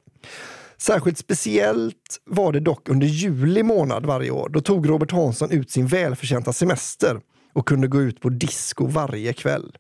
[0.78, 4.49] Särskilt speciellt var det dock under juli månad varje år.
[4.49, 7.19] Då tog Robert Hansson ut sin välförtjänta semester
[7.53, 9.78] och kunde gå ut på disco varje kväll.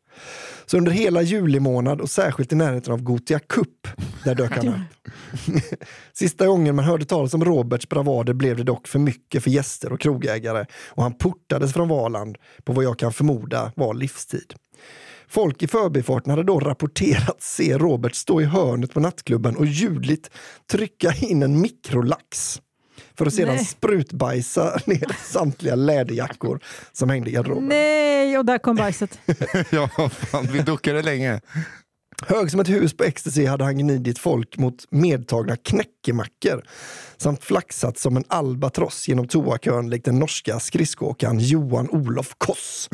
[0.65, 3.87] Så under hela juli månad och särskilt i närheten av Gotia Cup,
[4.23, 5.11] där dök han upp.
[6.13, 9.93] Sista gången man hörde talas om Roberts bravader blev det dock för mycket för gäster
[9.93, 14.53] och krogägare och han portades från Valand på vad jag kan förmoda var livstid.
[15.29, 20.29] Folk i förbifarten hade då rapporterat se Robert stå i hörnet på nattklubben och ljudligt
[20.71, 22.61] trycka in en mikrolax
[23.17, 23.65] för att sedan Nej.
[23.65, 26.59] sprutbajsa ner samtliga läderjackor
[26.91, 27.67] som hängde i garderoben.
[27.67, 29.19] Nej, och där kom bajset.
[29.71, 31.41] ja, fan, vi duckade länge.
[32.25, 36.63] Hög som ett hus på ecstasy hade han gnidit folk mot medtagna knäckemackor
[37.17, 42.89] samt flaxat som en albatross genom toakön likt den norska skridskoåkaren Johan Olof Koss.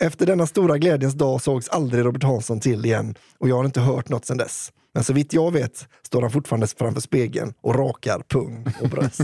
[0.02, 3.80] Efter denna stora glädjens dag sågs aldrig Robert Hansson till igen och jag har inte
[3.80, 4.72] hört något sedan dess.
[4.94, 9.20] Men så vitt jag vet står han fortfarande framför spegeln och rakar pung och bröst.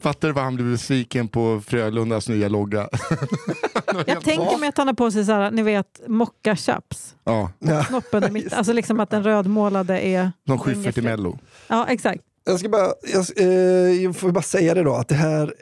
[0.00, 2.88] Fattar du vad han blev besviken på Frölundas nya logga?
[4.06, 7.14] Jag tänker mig att han har på sig så här, ni vet, mocka chaps.
[7.24, 7.50] ja.
[7.88, 8.58] Snoppen i mitten.
[8.58, 10.32] Alltså liksom att den rödmålade är...
[10.46, 11.38] som Schyffert i Mello.
[11.68, 12.22] Ja, exakt.
[12.44, 15.54] Jag ska bara, jag, eh, jag får bara säga det då, att det här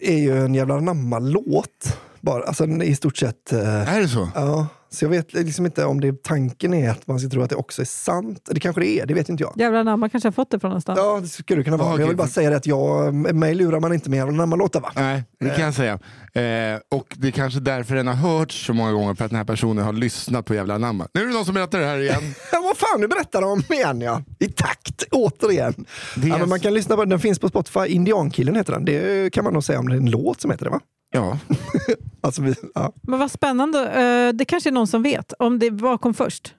[0.00, 1.98] är ju en jävla namma-låt.
[2.20, 3.52] Bara, alltså i stort sett...
[3.52, 4.28] Eh, Är det så?
[4.34, 7.50] ja, så jag vet liksom inte om det tanken är att man ska tro att
[7.50, 8.48] det också är sant.
[8.50, 9.52] Det kanske det är, det vet inte jag.
[9.56, 10.98] Jävlar namn, man kanske har fått det från någonstans.
[11.02, 11.90] Ja, det skulle det kunna vara.
[11.90, 14.80] Men jag vill bara säga det att jag, mig lurar man inte med jävla namma-låtar
[14.80, 14.92] va?
[14.96, 15.92] Nej, det kan jag säga.
[15.92, 19.38] Eh, och det är kanske därför den har hörts så många gånger, för att den
[19.38, 21.04] här personen har lyssnat på jävla namn.
[21.14, 22.22] Nu är det någon som berättar det här igen.
[22.52, 24.22] Ja, vad fan, nu berättar de igen ja.
[24.38, 25.84] I takt, återigen.
[26.16, 27.86] Det är Ja, men man kan lyssna på den, finns på Spotify.
[27.86, 28.84] Indiankillen heter den.
[28.84, 30.80] Det kan man nog säga om det är en låt som heter det va?
[31.12, 31.38] Ja,
[32.20, 32.92] Alltså, vi, ja.
[33.02, 33.78] Men vad spännande.
[33.90, 35.32] Eh, Det kanske är någon som vet.
[35.38, 36.54] Om det, vad kom först?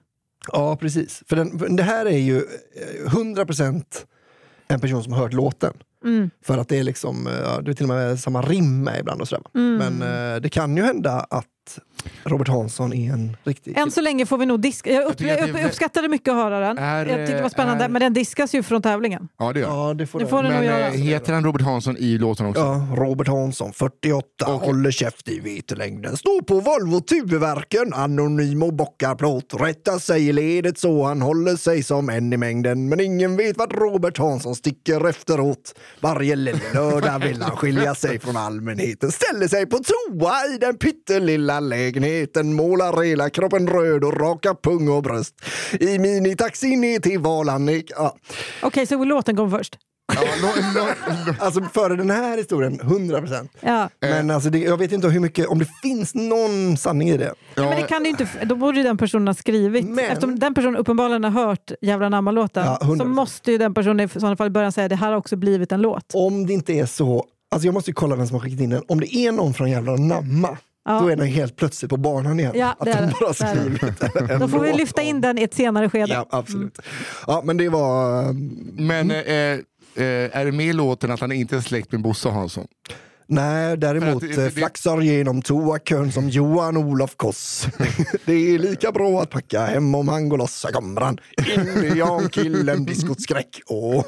[0.52, 1.22] ja, precis.
[1.28, 3.82] För den, för det här är ju eh, 100%
[4.68, 5.72] en person som har hört låten.
[6.04, 6.30] Mm.
[6.44, 9.00] För att det är liksom, eh, ja, det är till och med samma rim med
[9.00, 9.44] ibland och sådär.
[9.54, 9.76] Mm.
[9.76, 10.02] Men
[10.34, 11.46] eh, det kan ju hända att
[12.24, 13.78] Robert Hansson är en riktig...
[13.78, 14.92] Än så länge får vi nog diska.
[14.92, 16.78] Jag, upp, jag vä- uppskattade mycket att höra den.
[16.78, 17.84] Är, jag tyckte det var spännande.
[17.84, 19.28] är- Men den diskas ju från tävlingen.
[19.38, 19.68] ja det gör.
[19.68, 20.86] Ja, det får Det får den Men göra.
[20.86, 22.60] eh, heter han Robert Hansson i låten också?
[22.62, 24.66] Ja, Robert Hansson, 48, Okej.
[24.68, 26.16] håller käft i vetelängden.
[26.16, 29.54] Står på Volvo Tuveverken, anonym och bockar plåt.
[29.60, 32.88] Rättar sig i ledet så han håller sig som en i mängden.
[32.88, 35.74] Men ingen vet vart Robert Hansson sticker efteråt.
[36.00, 39.12] Varje lördag vill han skilja sig från allmänheten.
[39.12, 42.54] Ställer sig på toa i den pyttelilla lägenheten.
[42.54, 45.34] Målar hela kroppen röd och raka pung och bröst.
[45.80, 47.90] I minitaxi ner till Valannik.
[47.96, 48.16] Ja.
[48.62, 49.78] Okej, så låten kom först.
[50.14, 50.48] Ja, lo,
[50.80, 50.86] lo,
[51.26, 51.34] lo.
[51.38, 53.52] Alltså före den här historien, 100 procent.
[53.60, 53.88] Ja.
[54.00, 57.34] Men alltså det, jag vet inte hur mycket, om det finns någon sanning i det.
[57.56, 59.84] Nej, men det kan det inte, då borde ju den personen ha skrivit.
[59.88, 62.98] Men- Eftersom den personen uppenbarligen har hört Jävla namma-låten Ja, 100%.
[62.98, 65.36] så måste ju den personen i sådana fall i början säga det här har också
[65.36, 66.04] blivit en låt.
[66.14, 67.24] Om det inte är så,
[67.54, 68.82] alltså jag måste ju kolla vem som har skickat in den.
[68.88, 71.00] Om det är någon från jävla namma, Ja.
[71.00, 72.52] då är den helt plötsligt på banan igen.
[72.54, 73.16] Ja, att det är de det.
[73.20, 74.38] bara Det det.
[74.38, 76.12] Då får vi lyfta in den i ett senare skede.
[76.12, 76.78] Ja, absolut.
[77.26, 78.24] Ja, men det var...
[78.28, 79.58] um, Men eh, eh,
[79.96, 82.66] är det med i låten att han inte är släkt med Bosse Hansson?
[83.26, 87.66] Nej, däremot att det- eh, det- flaxar genom toakön som Johan Olof Koss.
[88.24, 90.66] det är lika bra att packa hem om han går loss.
[91.00, 91.18] Han
[91.76, 93.60] indiankillen, diskotskräck.
[93.66, 94.06] Och...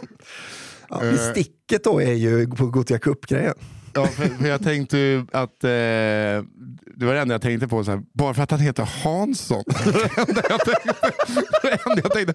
[0.89, 1.31] Ja, Eh.
[1.31, 3.55] sticket då är ju på Gothia Cup-grejen.
[3.97, 5.71] Ja, för, för jag tänkte ju att eh,
[6.99, 9.63] det var det enda jag tänkte på, så här, bara för att han heter Hansson.
[9.85, 10.95] det enda jag tänkte.
[11.63, 12.35] Det enda jag tänkte.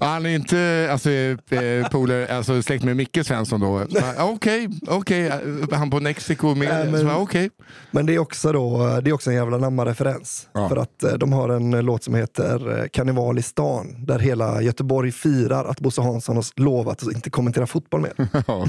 [0.00, 3.86] Ja, Han är inte alltså, eh, polare, alltså, släkt med Micke Svensson då.
[3.90, 5.26] Ja, Okej, okej.
[5.26, 5.38] Eh,
[5.78, 6.68] han på Mexiko med.
[6.68, 7.50] Nej, men- så, okej.
[7.90, 10.48] Men det är också, då, det är också en jävla namma-referens.
[10.52, 10.68] Ja.
[10.68, 14.04] För att eh, de har en eh, låt som heter eh, Karneval i stan.
[14.06, 18.12] Där hela Göteborg firar att Bosse Hansson har lovat att inte kommentera fotboll mer.
[18.46, 18.66] Ja,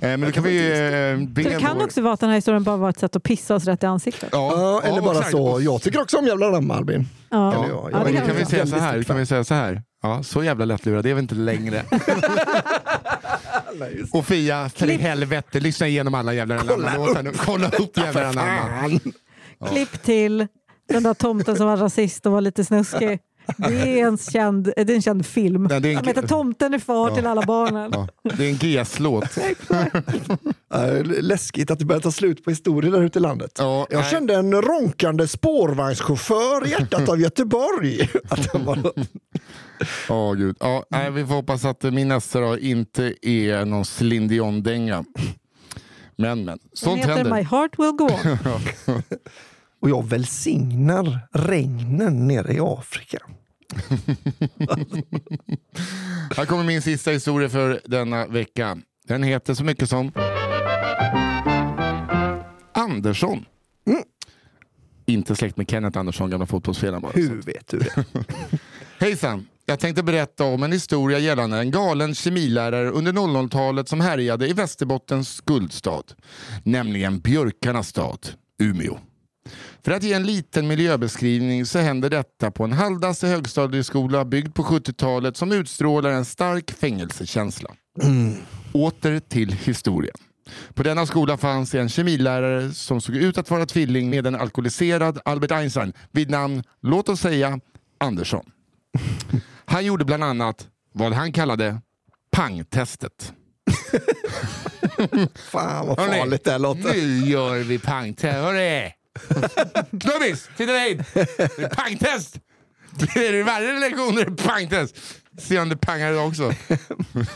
[0.00, 2.36] men då kan vi eh, be Så det kan vår- också vara att den här
[2.36, 4.28] historien bara var ett sätt att pissa oss rätt i ansiktet.
[4.32, 5.30] Ja, Ja, eller ja, bara exakt.
[5.30, 7.08] så, jag tycker också om jävla namn Albin.
[7.30, 7.52] Ja.
[7.54, 9.02] Eller Ja, det då kan vi säga så här.
[9.02, 9.82] Kan vi säga så här.
[10.02, 11.82] Ja, så jävla lättlurad är vi inte längre.
[14.12, 17.32] Och Fia, för i helvete, lyssna igenom alla jävla namnlåtar nu.
[17.36, 18.32] Kolla upp jävla.
[18.32, 19.00] Fan.
[19.68, 20.46] Klipp till
[20.88, 23.18] den där tomten som var rasist och var lite snuskig.
[23.56, 25.62] Det är en känd, det är en känd film.
[25.70, 27.14] Nej, det är en- Som heter Tomten är far Ja.
[27.16, 27.90] till alla barnen.
[27.94, 29.38] Ja, det är en GES-låt.
[31.04, 33.52] Läskigt att det börjar ta slut på historier där ute i landet.
[33.58, 34.10] Ja, Jag nej.
[34.10, 38.10] kände en ronkande spårvagnschaufför i hjärtat av Göteborg.
[38.28, 38.92] Att den var...
[40.08, 40.56] Ja, gud.
[40.60, 45.04] Ja, nej, vi får hoppas att min nästa då inte är någon Céline Dion-dänga.
[46.16, 46.46] Men, men.
[46.46, 47.34] Den Sånt heter händer.
[47.34, 48.38] My heart will go on.
[49.82, 53.18] Och jag välsignar regnen nere i Afrika.
[56.36, 58.78] Här kommer min sista historia för denna vecka.
[59.06, 60.12] Den heter så mycket som
[62.72, 63.44] Andersson.
[65.06, 67.04] Inte släkt med Kenneth Andersson, gamla fotbollsspelaren.
[67.14, 68.04] Hur vet du det?
[68.98, 69.46] Hejsan!
[69.66, 74.52] Jag tänkte berätta om en historia gällande en galen kemilärare under 00-talet som härjade i
[74.52, 76.02] Västerbottens guldstad.
[76.64, 78.28] Nämligen Björkarnas stad,
[78.58, 78.98] Umeå.
[79.84, 84.62] För att ge en liten miljöbeskrivning så händer detta på en halvdassig högstadieskola byggd på
[84.62, 87.70] 70-talet som utstrålar en stark fängelsekänsla.
[88.72, 90.16] Åter till historien.
[90.74, 95.20] På denna skola fanns en kemilärare som såg ut att vara tvilling med en alkoholiserad
[95.24, 97.60] Albert Einstein vid namn, låt oss säga,
[97.98, 98.50] Andersson.
[99.64, 101.80] Han gjorde bland annat vad han kallade
[102.30, 103.32] pangtestet.
[105.34, 106.82] Fan vad farligt det här låter.
[106.82, 108.38] Nu gör vi pangtest.
[110.00, 111.00] Knubbis, titta hit!
[111.14, 112.38] Det är pangtest!
[112.98, 114.96] Det är varje lektion är det pangtest.
[115.38, 116.52] Se om det pangar idag också.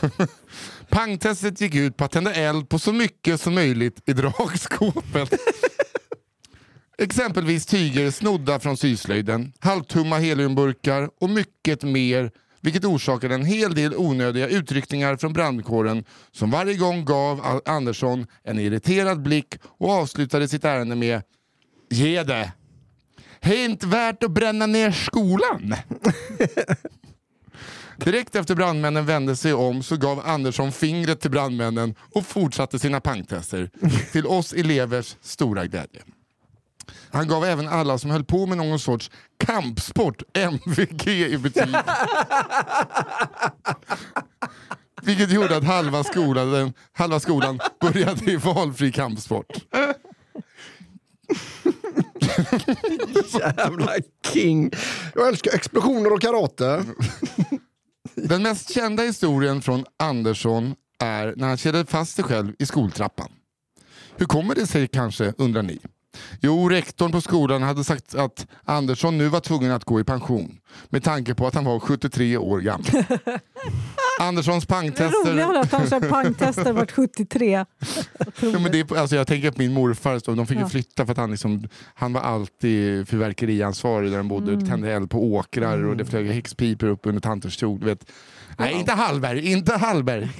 [0.89, 5.33] Pangtestet gick ut på att tända eld på så mycket som möjligt i dragskåpet.
[6.97, 13.95] Exempelvis tyger snodda från syslöjden, halvtumma heliumburkar och mycket mer vilket orsakade en hel del
[13.95, 20.65] onödiga utryckningar från brandkåren som varje gång gav Andersson en irriterad blick och avslutade sitt
[20.65, 21.21] ärende med
[21.89, 22.51] Ge det!
[23.39, 25.75] Det är inte värt att bränna ner skolan!
[27.97, 33.01] Direkt efter brandmännen vände sig om så gav Andersson fingret till brandmännen och fortsatte sina
[33.01, 33.69] pangtester
[34.11, 36.01] till oss elevers stora glädje.
[37.11, 41.75] Han gav även alla som höll på med någon sorts kampsport MVG i betyg.
[45.01, 49.65] Vilket gjorde att halva skolan, halva skolan började i valfri kampsport.
[53.39, 53.91] Jävla
[54.33, 54.71] king.
[55.15, 56.83] Jag älskar explosioner och karate.
[58.15, 63.29] Den mest kända historien från Andersson är när han kedjade fast sig själv i skoltrappan.
[64.15, 65.79] Hur kommer det sig kanske, undrar ni?
[66.41, 70.59] Jo, rektorn på skolan hade sagt att Andersson nu var tvungen att gå i pension
[70.89, 72.85] med tanke på att han var 73 år gammal.
[74.19, 75.31] Anderssons Det är pangtester...
[75.31, 77.65] roligare att han kör pangtester vart 73.
[78.41, 80.69] Ja, men det är, alltså jag tänker på min morfar, så de fick Ja.
[80.69, 84.53] flytta för att han, liksom, han var alltid fyrverkeriansvarig där de bodde.
[84.53, 84.65] Mm.
[84.65, 87.83] Tände eld på åkrar och det flög häxpipor upp under tanters kjol.
[87.83, 88.11] Vet.
[88.57, 90.29] Nej, inte Hallberg, inte Hallberg.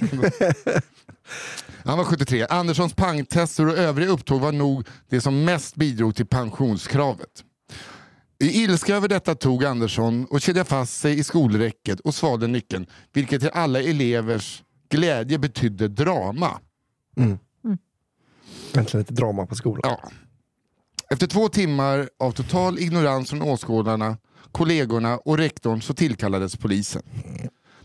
[1.84, 2.46] Han var 73.
[2.50, 7.44] Anderssons pangtester och övriga upptåg var nog det som mest bidrog till pensionskravet.
[8.40, 12.86] I ilska över detta tog Andersson och kedjade fast sig i skolräcket och svalde nyckeln,
[13.12, 16.60] vilket till alla elevers glädje betydde drama.
[18.74, 19.80] Äntligen lite drama på skolan.
[19.84, 20.10] Ja.
[21.10, 24.16] Efter två timmar av total ignorans från åskådarna,
[24.52, 27.02] kollegorna och rektorn så tillkallades polisen.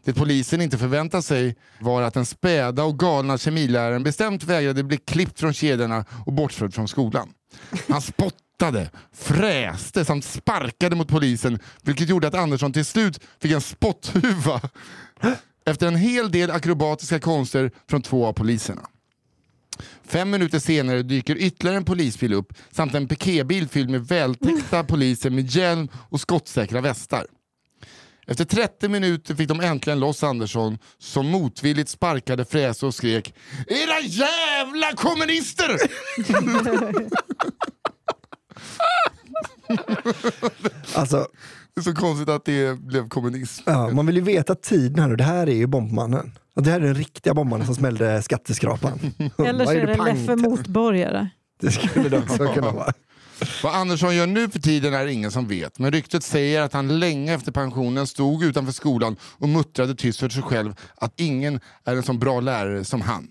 [0.03, 4.97] Det polisen inte förväntade sig var att den späda och galna kemiläraren bestämt vägrade bli
[4.97, 7.33] klippt från kedjorna och bortförd från skolan.
[7.89, 8.42] Han spottade,
[9.13, 14.61] fräste samt sparkade mot polisen vilket gjorde att Andersson till slut fick en spotthuva
[15.65, 18.81] efter en hel del akrobatiska konster från två av poliserna.
[20.05, 25.29] Fem minuter senare dyker ytterligare en polisbil upp samt en piketbil fylld med vältäckta poliser
[25.29, 27.25] med hjälm och skottsäkra västar.
[28.27, 33.33] Efter 30 minuter fick de äntligen loss Andersson som motvilligt sparkade, fräste och skrek
[33.67, 35.77] Era jävla kommunister!
[40.95, 41.27] Alltså,
[41.75, 43.63] Det är så konstigt att det blev kommunism.
[43.65, 45.15] ja, man vill ju veta tiden här nu.
[45.15, 46.31] Det här är ju bombmannen.
[46.55, 48.99] Det här är den riktiga bombmannen som smällde skatteskrapan.
[49.45, 51.29] Eller så är det pang- Leffe Motborgare.
[51.61, 52.93] Det skulle det också kunna vara.
[53.63, 56.99] Vad Andersson gör nu för tiden är ingen som vet, men ryktet säger att han
[56.99, 61.95] länge efter pensionen stod utanför skolan och muttrade tyst för sig själv att ingen är
[61.95, 63.27] en så bra lärare som han.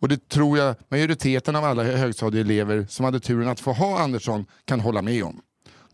[0.00, 4.46] Och det tror jag majoriteten av alla högstadieelever som hade turen att få ha Andersson
[4.64, 5.40] kan hålla med om.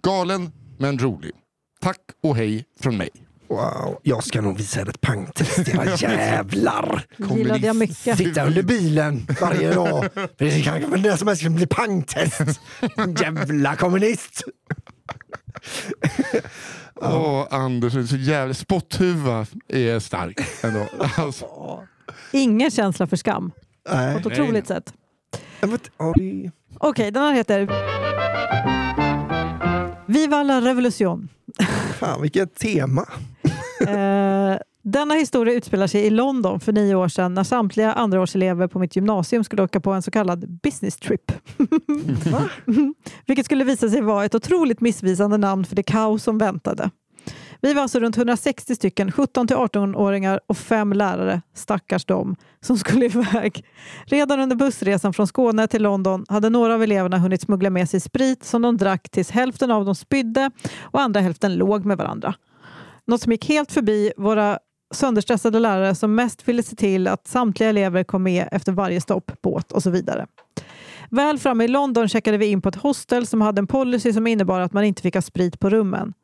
[0.02, 1.32] Galen, men rolig.
[1.80, 3.10] Tack och hej från mig.
[3.48, 7.06] Wow, jag ska nog visa er ett pangtest, era jävlar!
[7.36, 8.18] gillade jag mycket.
[8.18, 10.08] Sitta under bilen varje dag.
[10.36, 12.60] Det kan men när som helst kan bli pangtest.
[13.20, 14.42] Jävla kommunist!
[16.94, 18.54] Åh, Anders, det är så jävla...
[18.54, 20.86] Spotthuva är stark ändå.
[21.16, 21.46] Alltså,
[22.32, 23.50] Ingen känsla för skam.
[23.88, 24.16] På Nej.
[24.16, 24.94] ett otroligt sätt.
[25.60, 27.68] ja, det- Okej, den här heter
[30.06, 31.28] Viva la revolution.
[31.98, 33.06] Fan vilket tema.
[33.88, 38.78] Eh, denna historia utspelar sig i London för nio år sedan när samtliga andraårselever på
[38.78, 41.32] mitt gymnasium skulle åka på en så kallad business trip.
[43.26, 46.90] Vilket skulle visa sig vara ett otroligt missvisande namn för det kaos som väntade.
[47.62, 52.78] Vi var alltså runt 160 stycken 17 till 18-åringar och fem lärare, stackars dem, som
[52.78, 53.04] skulle
[53.34, 53.64] iväg.
[54.04, 58.00] Redan under bussresan från Skåne till London hade några av eleverna hunnit smuggla med sig
[58.00, 60.50] sprit som de drack tills hälften av dem spydde
[60.80, 62.34] och andra hälften låg med varandra.
[63.06, 64.58] Något som gick helt förbi våra
[64.94, 69.32] sönderstressade lärare som mest ville se till att samtliga elever kom med efter varje stopp,
[69.42, 70.26] båt och så vidare.
[71.10, 74.26] Väl framme i London checkade vi in på ett hostel som hade en policy som
[74.26, 76.14] innebar att man inte fick ha sprit på rummen.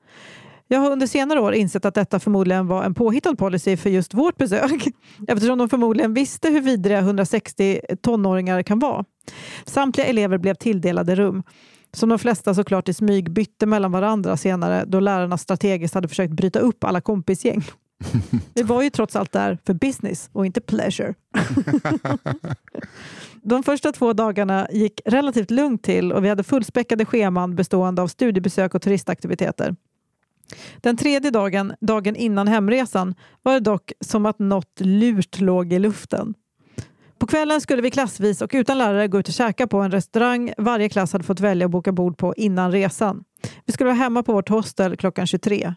[0.68, 4.14] Jag har under senare år insett att detta förmodligen var en påhittad policy för just
[4.14, 4.86] vårt besök
[5.28, 9.04] eftersom de förmodligen visste hur vidriga 160 tonåringar kan vara.
[9.64, 11.42] Samtliga elever blev tilldelade rum
[11.92, 16.32] som de flesta såklart i smyg bytte mellan varandra senare då lärarna strategiskt hade försökt
[16.32, 17.64] bryta upp alla kompisgäng.
[18.54, 21.14] Vi var ju trots allt där för business och inte pleasure.
[23.42, 28.08] De första två dagarna gick relativt lugnt till och vi hade fullspäckade scheman bestående av
[28.08, 29.76] studiebesök och turistaktiviteter.
[30.80, 35.78] Den tredje dagen, dagen innan hemresan, var det dock som att något lurt låg i
[35.78, 36.34] luften.
[37.18, 40.53] På kvällen skulle vi klassvis och utan lärare gå ut och käka på en restaurang
[40.59, 43.24] varje klass hade fått välja att boka bord på innan resan.
[43.64, 45.74] Vi skulle vara hemma på vårt hostel klockan 23.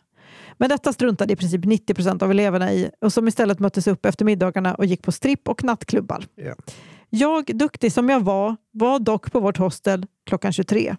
[0.58, 4.06] Men detta struntade i princip 90 procent av eleverna i och som istället möttes upp
[4.06, 6.26] efter middagarna och gick på stripp och nattklubbar.
[6.36, 6.54] Ja.
[7.10, 10.96] Jag, duktig som jag var, var dock på vårt hostel klockan 23.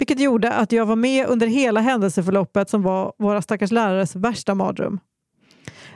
[0.00, 4.54] Vilket gjorde att jag var med under hela händelseförloppet som var våra stackars lärares värsta
[4.54, 5.00] mardröm.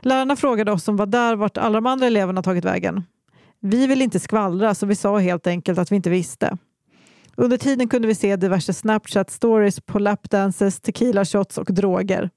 [0.01, 3.05] Lärarna frågade oss som var där vart alla de andra eleverna tagit vägen.
[3.61, 6.59] Vi ville inte skvallra så vi sa helt enkelt att vi inte visste.
[7.37, 12.31] Under tiden kunde vi se diverse Snapchat-stories på lapdances, tequila shots och droger.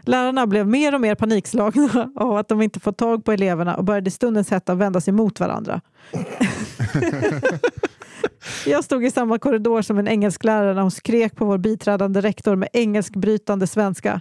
[0.00, 3.84] Lärarna blev mer och mer panikslagna av att de inte fått tag på eleverna och
[3.84, 5.80] började i stundens hetta vända sig mot varandra.
[8.66, 12.56] Jag stod i samma korridor som en engelsklärare när hon skrek på vår biträdande rektor
[12.56, 14.20] med engelskbrytande svenska.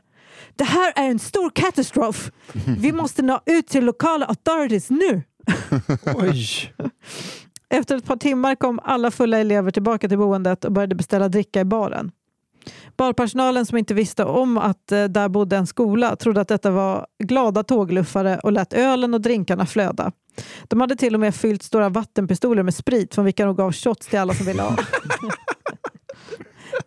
[0.55, 2.31] Det här är en stor katastrof!
[2.79, 5.23] Vi måste nå ut till lokala authorities nu!
[6.15, 6.73] Oj.
[7.69, 11.61] Efter ett par timmar kom alla fulla elever tillbaka till boendet och började beställa dricka
[11.61, 12.11] i baren.
[12.97, 17.07] Barpersonalen som inte visste om att eh, där bodde en skola trodde att detta var
[17.23, 20.11] glada tågluffare och lät ölen och drinkarna flöda.
[20.63, 24.07] De hade till och med fyllt stora vattenpistoler med sprit från vilka de gav shots
[24.07, 24.75] till alla som ville ha.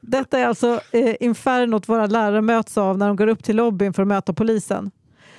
[0.00, 3.92] Detta är alltså eh, infernot våra lärare möts av när de går upp till lobbyn
[3.92, 4.90] för att möta polisen.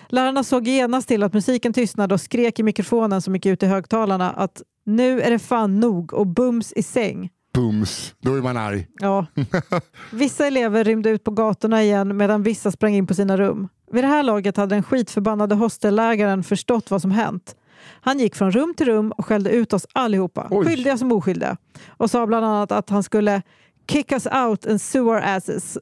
[0.10, 3.66] Lärarna såg genast till att musiken tystnade och skrek i mikrofonen som gick ut i
[3.66, 7.30] högtalarna att nu är det fan nog och bums i säng.
[7.58, 8.88] Bums, då är man arg.
[9.00, 9.26] Ja.
[10.12, 13.68] Vissa elever rymde ut på gatorna igen medan vissa sprang in på sina rum.
[13.92, 17.56] Vid det här laget hade den skitförbannade hostellägaren förstått vad som hänt.
[18.02, 20.66] Han gick från rum till rum och skällde ut oss allihopa, Oj.
[20.66, 21.58] skyldiga som oskyldiga.
[21.88, 23.42] Och sa bland annat att han skulle
[23.88, 25.78] kick us out and sue our asses.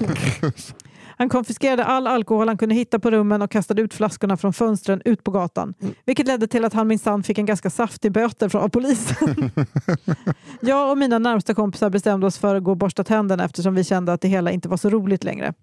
[1.18, 5.02] Han konfiskerade all alkohol han kunde hitta på rummen och kastade ut flaskorna från fönstren
[5.04, 5.74] ut på gatan.
[6.04, 9.50] Vilket ledde till att han minsann fick en ganska saftig böter från polisen.
[10.60, 13.84] Jag och mina närmsta kompisar bestämde oss för att gå och borsta tänderna eftersom vi
[13.84, 15.54] kände att det hela inte var så roligt längre.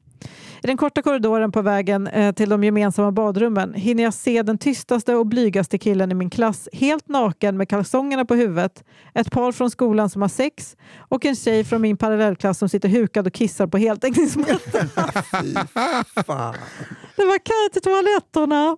[0.64, 4.58] I den korta korridoren på vägen eh, till de gemensamma badrummen hinner jag se den
[4.58, 9.52] tystaste och blygaste killen i min klass helt naken med kalsongerna på huvudet, ett par
[9.52, 13.34] från skolan som har sex och en tjej från min parallellklass som sitter hukad och
[13.34, 14.90] kissar på heltäckningsmattan.
[17.16, 18.78] Det var kö till toaletterna.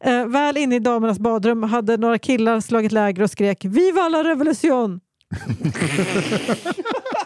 [0.00, 4.24] Eh, väl inne i damernas badrum hade några killar slagit läger och skrek Viva la
[4.24, 5.00] revolution!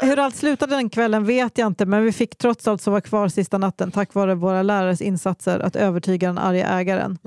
[0.00, 3.28] Hur allt slutade den kvällen vet jag inte men vi fick trots allt sova kvar
[3.28, 7.18] sista natten tack vare våra lärares insatser att övertyga den arga ägaren.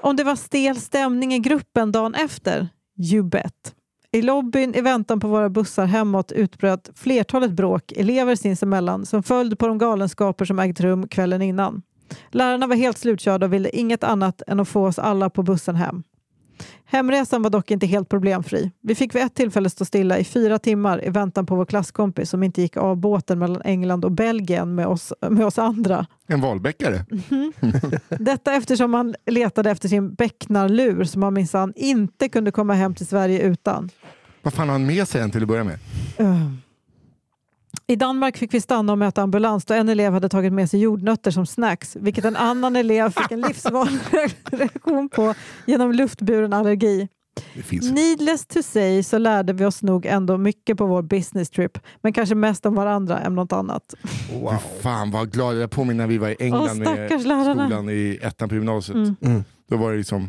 [0.00, 2.68] Om det var stel stämning i gruppen dagen efter?
[3.12, 3.74] You bet.
[4.12, 9.56] I lobbyn i väntan på våra bussar hemåt utbröt flertalet bråk, elever sinsemellan, som följde
[9.56, 11.82] på de galenskaper som ägt rum kvällen innan.
[12.30, 15.76] Lärarna var helt slutkörda och ville inget annat än att få oss alla på bussen
[15.76, 16.02] hem.
[16.90, 18.70] Hemresan var dock inte helt problemfri.
[18.80, 22.30] Vi fick vid ett tillfälle stå stilla i fyra timmar i väntan på vår klasskompis
[22.30, 26.06] som inte gick av båten mellan England och Belgien med oss, med oss andra.
[26.26, 27.04] En valbäckare.
[28.08, 33.06] Detta eftersom han letade efter sin becknarlur som han minsann inte kunde komma hem till
[33.06, 33.90] Sverige utan.
[34.42, 35.78] Vad fan har han med sig än till att börja med?
[36.18, 36.52] Öh.
[37.86, 40.80] I Danmark fick vi stanna och möta ambulans då en elev hade tagit med sig
[40.80, 44.00] jordnötter som snacks, vilket en annan elev fick en livsvanlig
[44.50, 45.34] reaktion på
[45.66, 47.08] genom luftburen allergi.
[47.92, 52.12] Needless to say så lärde vi oss nog ändå mycket på vår business trip, men
[52.12, 53.94] kanske mest om varandra än något annat.
[54.32, 54.50] Wow.
[54.50, 57.66] Fy fan vad glad jag påminner när vi var i England Åh, med lärarna.
[57.66, 58.96] skolan i ettan på gymnasiet.
[58.96, 59.16] Mm.
[59.22, 59.44] Mm.
[59.68, 60.28] Då var det liksom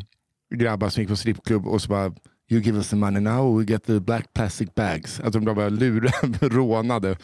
[0.54, 2.12] grabbar som gick på strippklubb och så bara
[2.52, 5.20] You give us the money now, we get the black plastic bags.
[5.20, 7.10] Alltså de bara lurade, rånade.
[7.10, 7.16] Eh,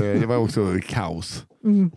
[0.00, 1.44] Det var också kaos.
[1.64, 1.90] Mm.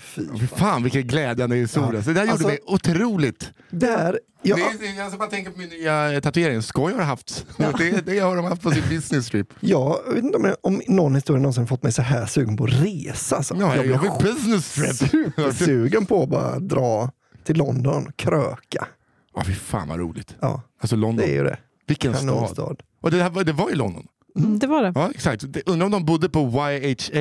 [0.00, 0.46] Fy.
[0.46, 1.94] Fan vilken glädjande historia.
[1.94, 2.02] Ja.
[2.02, 3.52] Så det där gjorde Alltså- mig otroligt.
[3.70, 6.62] Där, ja, Det är, alltså bara tänker på min nya tatuering.
[6.62, 7.46] Skoj har haft.
[7.78, 9.46] Det, det har de haft på sin business trip.
[9.60, 13.36] jag vet inte om, någon historia någonsin fått mig så här sugen på att resa.
[13.36, 13.56] Alltså.
[13.60, 14.94] Ja, jag, jag fick business trip.
[15.10, 17.10] supersugen på att bara dra
[17.44, 18.86] till London, kröka.
[19.34, 20.36] Ja, fy fan vad roligt.
[20.40, 21.58] Ja, Alltså London, det är ju det.
[21.88, 22.28] Vilken stad.
[22.28, 22.76] Kanonstad.
[23.00, 24.06] Och det, här, var- det var i London.
[24.38, 24.92] Mm, det var det.
[24.94, 25.44] Ja, exakt.
[25.66, 27.20] Undrar om de bodde på YHA,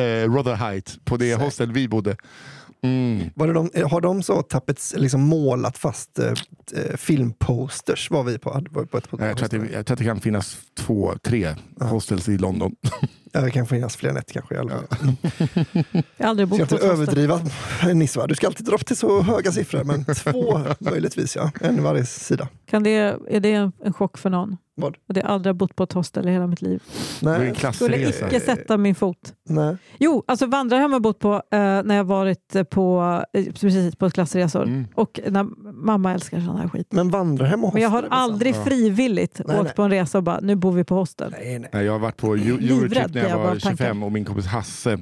[0.00, 1.44] eh, Rotherhite, på det Säkert.
[1.44, 2.16] hostel vi bodde.
[2.84, 3.30] Mm.
[3.34, 6.26] Var det de, har de så tappets, liksom målat fast eh,
[6.76, 8.62] eh, filmposters var vi på?
[8.70, 10.56] Var på ett, på Nej, Jag tror, att det, jag tror att det kan finnas
[10.78, 12.76] två, tre hostels i London.
[13.32, 14.54] Ja, det kan finnas fler än ett kanske.
[14.54, 14.64] Jag
[16.18, 16.90] har aldrig Ska bott på inte ett hostel.
[16.90, 17.40] överdriva
[17.94, 18.26] Nisse, va?
[18.26, 21.50] du ska alltid dra upp till så höga siffror, men två möjligtvis, ja.
[21.60, 22.48] En i varje sida.
[22.70, 24.56] Kan det, är det en, en chock för någon?
[24.74, 24.96] Vad?
[25.08, 26.82] Att jag aldrig har bott på ett hostel i hela mitt liv.
[27.22, 28.26] Nej, Skulle klassresa.
[28.26, 29.16] icke sätta min fot.
[29.48, 29.76] nej.
[29.98, 34.10] Jo, alltså vandrarhem har jag bott på eh, när jag varit på, eh, precis på
[34.10, 34.62] klassresor.
[34.62, 34.86] Mm.
[34.94, 35.42] Och när
[35.84, 36.86] mamma älskar sån här skit.
[36.90, 38.64] Men vandrarhem och Men jag har hostel väl aldrig Ja.
[38.64, 39.74] frivilligt Nej, åkt nej.
[39.74, 41.34] på en resa och bara, nu bor vi på hostel.
[41.38, 41.70] Nej, nej.
[41.72, 43.76] Nej, Jag har varit på Eurotrip när jag var av tanken.
[43.76, 44.98] 25 och min kompis Hasse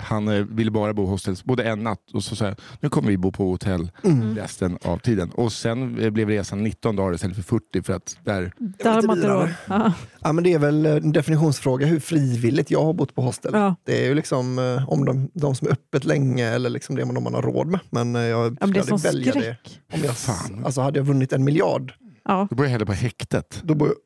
[0.00, 3.08] han eh, ville bara bo hostels, både en natt och så sa jag, nu kommer
[3.08, 4.36] vi bo på hotell Mm.
[4.36, 5.30] resten av tiden.
[5.30, 9.02] Och sen eh, blev resan 19 dagar istället för 40 för att där, Där har
[9.02, 9.54] man inte.
[9.68, 9.92] Ja.
[10.20, 13.50] Ja, men det är väl en definitionsfråga hur frivilligt jag har bott på hostel.
[13.54, 13.74] Ja.
[13.84, 17.04] Det är ju liksom eh, om de, de som är öppet länge eller liksom det
[17.04, 17.80] man, har råd med.
[17.90, 19.40] Men eh, jag Ja, men det skulle välja det.
[19.40, 19.80] skräck.
[19.92, 20.62] Om jag, Fan.
[20.64, 21.92] alltså hade jag vunnit en miljard,
[22.24, 22.46] Ja.
[22.50, 23.60] då bor jag hellre på häktet.
[23.64, 23.96] då bor jag...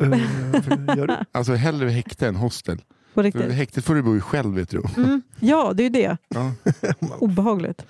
[0.00, 0.08] Eh,
[0.98, 1.16] gör du?
[1.32, 2.78] Alltså hellre häkte än hostel.
[2.78, 2.84] På
[3.14, 3.52] För riktigt.
[3.52, 4.82] häktet får du bo i själv vet du.
[4.96, 5.22] Mm.
[5.40, 6.16] Ja, det är ju det.
[6.28, 6.52] Ja.
[7.18, 7.86] Obehagligt.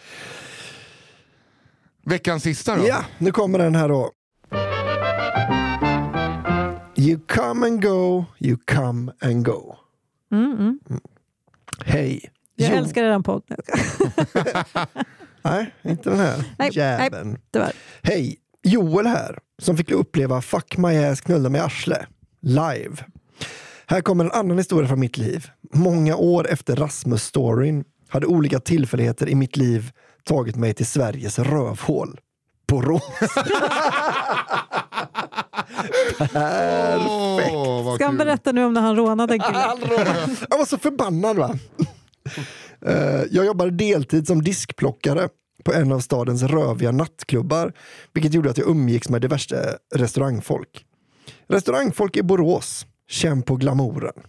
[2.07, 2.87] Veckans sista då?
[2.89, 4.11] Ja, nu kommer den här då.
[6.97, 9.77] You come and go, you come and go.
[10.33, 10.79] Mm, mm.
[11.85, 12.31] Hej.
[12.57, 13.43] Jag Jo- älskar eran podd.
[15.43, 17.39] Nej, inte den här Nej, jäveln.
[17.53, 17.73] Tyvärr.
[18.03, 22.07] Hej, Joel här, som fick uppleva Fuck my ass knulla med arsle,
[22.43, 22.97] live.
[23.87, 25.47] Här kommer en annan historia från mitt liv.
[25.75, 29.91] Många år efter Rasmus-storyn hade olika tillfälligheter i mitt liv
[30.25, 32.21] tagit mig till Sveriges rövhål.
[32.69, 33.03] Borås.
[36.19, 37.55] Perfekt.
[37.85, 39.59] Vad Ska han berätta nu om när han rånade en kille?
[40.51, 41.59] Jag var så förbannad va.
[42.87, 45.29] Eh, Jag jobbade deltid som diskplockare
[45.65, 47.73] på en av stadens röviga nattklubbar,
[48.13, 50.85] vilket gjorde att jag umgicks med diverse restaurangfolk.
[51.49, 54.23] Restaurangfolk i Borås, känn på glamouren.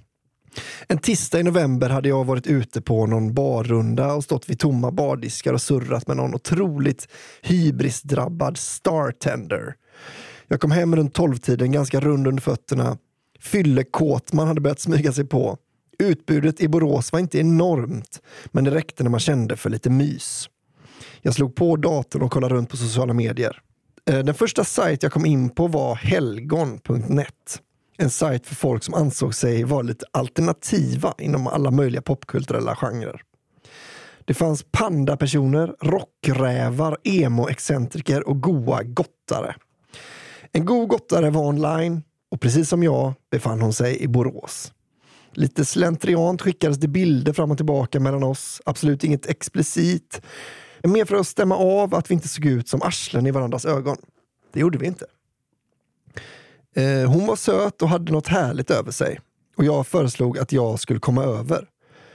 [0.88, 4.92] En tisdag i november hade jag varit ute på någon barrunda och stått vid tomma
[4.92, 7.08] bardiskar och surrat med någon otroligt
[7.42, 9.76] hybrisdrabbad startender.
[10.48, 12.98] Jag kom hem runt tolvtiden ganska rund under fötterna.
[13.40, 15.58] Fyllekåt man hade börjat smyga sig på.
[16.00, 20.50] Utbudet i Borås var inte enormt, men det räckte när man kände för lite mys.
[21.26, 23.62] Jag slog på datorn och kollade runt på sociala medier.
[24.10, 27.62] Eh, den första sajt jag kom in på var helgon.net.
[27.98, 33.22] En sajt för folk som ansåg sig vara lite alternativa inom alla möjliga popkulturella genrer.
[34.26, 39.56] Det fanns pandapersoner, rockrävar, emo-excentriker och goa gottare.
[40.52, 44.74] En god gottare var online och precis som jag befann hon sig i Borås.
[45.32, 48.62] Lite slentriant skickades det bilder fram och tillbaka mellan oss.
[48.66, 50.22] Absolut inget explicit.
[50.88, 53.98] Mer för att stämma av att vi inte såg ut som arslen i varandras ögon.
[54.54, 55.06] Det gjorde vi inte.
[56.76, 59.20] Eh, hon var söt och hade något härligt över sig.
[59.58, 61.70] Och jag föreslog att jag skulle komma över.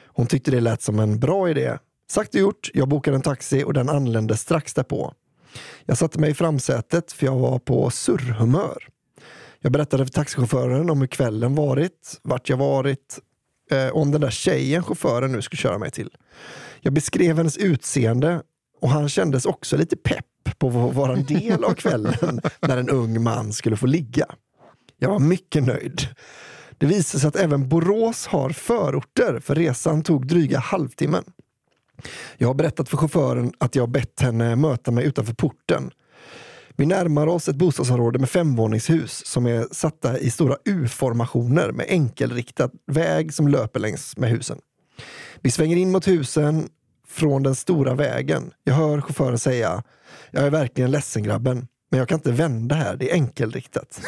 [0.07, 1.79] Hon tyckte det lät som en bra idé.
[2.11, 5.15] Sagt och gjort, jag bokade en taxi och den anlände strax därpå.
[5.85, 8.89] Jag satte mig i framsätet för jag var på surrhumör.
[9.61, 13.19] Jag berättade för taxichauffören om hur kvällen varit, vart jag varit
[13.71, 16.11] eh, och om den där tjejen chauffören nu skulle köra mig till.
[16.81, 18.43] Jag beskrev hennes utseende
[18.81, 20.27] och han kändes också lite pepp
[20.59, 24.27] på att vara en del av kvällen när en ung man skulle få ligga.
[24.99, 26.09] Jag var mycket nöjd.
[26.79, 31.25] Det visade sig att även Borås har förorter för resan tog dryga halvtimmen.
[32.39, 35.91] Jag har berättat för chauffören att jag bett henne möta mig utanför porten.
[36.77, 42.71] Vi närmar oss ett bostadsområde med femvåningshus som är satta i stora U-formationer med enkelriktad
[42.87, 44.59] väg som löper längs med husen.
[45.41, 46.69] Vi svänger in mot husen
[47.11, 48.53] från den stora vägen.
[48.65, 49.83] Jag hör chauffören säga
[50.31, 54.01] Jag är verkligen ledsen grabben, men jag kan inte vända här, det är enkelriktat.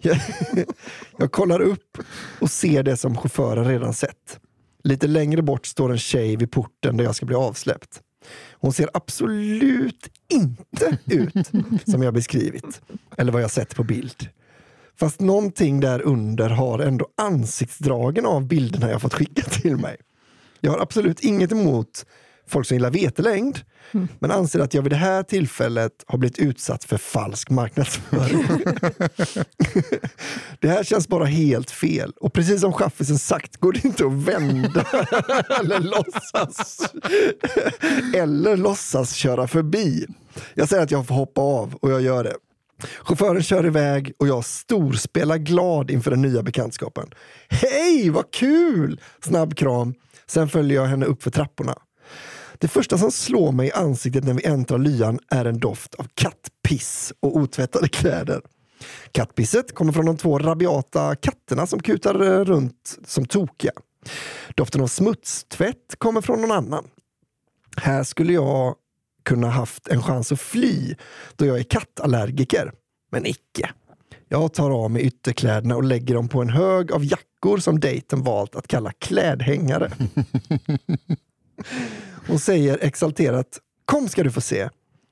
[0.00, 0.20] jag,
[1.18, 1.98] jag kollar upp
[2.40, 4.40] och ser det som chauffören redan sett.
[4.84, 8.00] Lite längre bort står en tjej vid porten där jag ska bli avsläppt.
[8.52, 11.50] Hon ser absolut inte ut
[11.86, 12.80] som jag beskrivit
[13.16, 14.28] eller vad jag sett på bild.
[14.96, 19.96] Fast någonting där under har ändå ansiktsdragen av bilderna jag fått skicka till mig.
[20.60, 22.06] Jag har absolut inget emot
[22.48, 23.58] folk som gillar vetelängd,
[24.18, 28.44] men anser att jag vid det här tillfället har blivit utsatt för falsk marknadsföring.
[30.60, 32.12] det här känns bara helt fel.
[32.20, 34.80] Och precis som chaffisen sagt går det inte att vända
[35.60, 36.92] eller låtsas
[38.14, 40.06] eller låtsas köra förbi.
[40.54, 42.34] Jag säger att jag får hoppa av och jag gör det.
[43.02, 47.10] Chauffören kör iväg och jag storspelar glad inför den nya bekantskapen.
[47.48, 49.00] Hej, vad kul!
[49.24, 49.94] Snabb kram.
[50.26, 51.74] Sen följer jag henne upp för trapporna.
[52.58, 56.06] Det första som slår mig i ansiktet när vi äntrar lyan är en doft av
[56.14, 58.40] kattpiss och otvättade kläder.
[59.12, 63.72] Kattpisset kommer från de två rabiata katterna som kutar eh, runt som tokiga.
[64.54, 66.84] Doften av smutstvätt kommer från någon annan.
[67.76, 68.74] Här skulle jag
[69.24, 70.94] kunna haft en chans att fly
[71.36, 72.72] då jag är kattallergiker.
[73.10, 73.70] Men icke.
[74.28, 78.22] Jag tar av mig ytterkläderna och lägger dem på en hög av jackor som dejten
[78.22, 79.92] valt att kalla klädhängare.
[82.28, 84.68] Hon säger exalterat Kom ska du få se.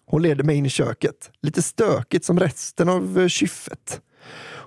[0.07, 1.31] Hon leder mig in i köket.
[1.43, 4.01] Lite stökigt som resten av eh, kyffet.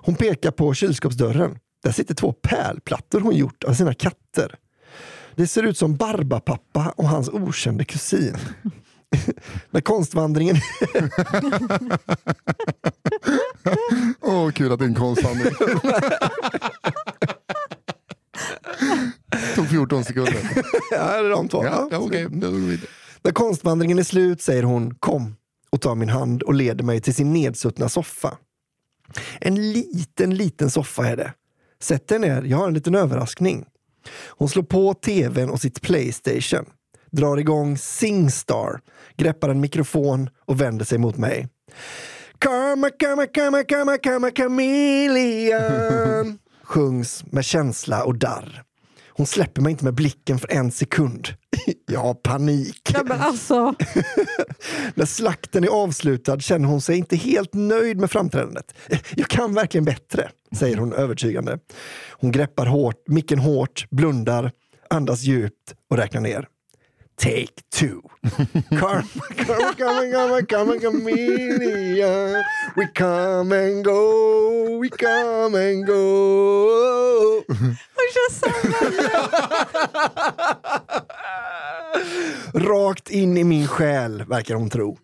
[0.02, 1.58] Hon pekar på kylskåpsdörren.
[1.82, 4.54] Där sitter två pärlplattor hon gjort av sina katter.
[5.34, 8.36] Det ser ut som Barbapappa och hans okände kusin.
[9.70, 10.56] När konstvandringen
[14.20, 15.54] Åh, kul att det är en konsthandling.
[19.60, 20.34] Tog 14 sekunder.
[20.90, 21.64] ja, det är de två.
[21.64, 22.78] Ja, ja, vidare.
[23.22, 25.36] När konstvandringen är slut säger hon kom
[25.70, 28.38] och tar min hand och leder mig till sin nedsuttna soffa.
[29.40, 31.32] En liten, liten soffa är det.
[31.80, 33.64] Sätt dig ner, jag har en liten överraskning.
[34.28, 36.64] Hon slår på tvn och sitt Playstation,
[37.10, 38.80] drar igång Singstar,
[39.16, 41.48] greppar en mikrofon och vänder sig mot mig.
[42.38, 45.58] Karma, karma, karma, karma, karma, chameleon.
[46.62, 48.64] Sjungs med känsla och darr.
[49.20, 51.28] Hon släpper mig inte med blicken för en sekund.
[51.86, 52.90] Jag har panik.
[52.94, 53.74] Ja, men alltså,
[54.94, 58.74] När slakten är avslutad känner hon sig inte helt nöjd med framträdandet.
[59.14, 61.58] Jag kan verkligen bättre, säger hon övertygande.
[62.10, 64.52] Hon greppar hårt, micken hårt, blundar,
[64.90, 66.48] andas djupt och räknar ner.
[67.20, 68.00] Take two.
[68.70, 69.02] Karma,
[69.36, 72.42] karma, karma, karma, karma, chameleon.
[72.76, 77.44] We come and go, we come and go.
[82.54, 84.98] Rakt in i min själ, verkar hon tro.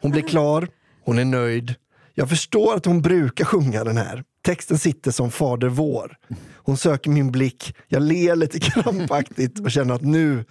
[0.00, 0.68] Hon blir klar,
[1.04, 1.74] hon är nöjd.
[2.14, 4.24] Jag förstår att hon brukar sjunga den här.
[4.44, 6.16] Texten sitter som Fader vår.
[6.56, 10.44] Hon söker min blick, jag ler lite krampaktigt och känner att nu,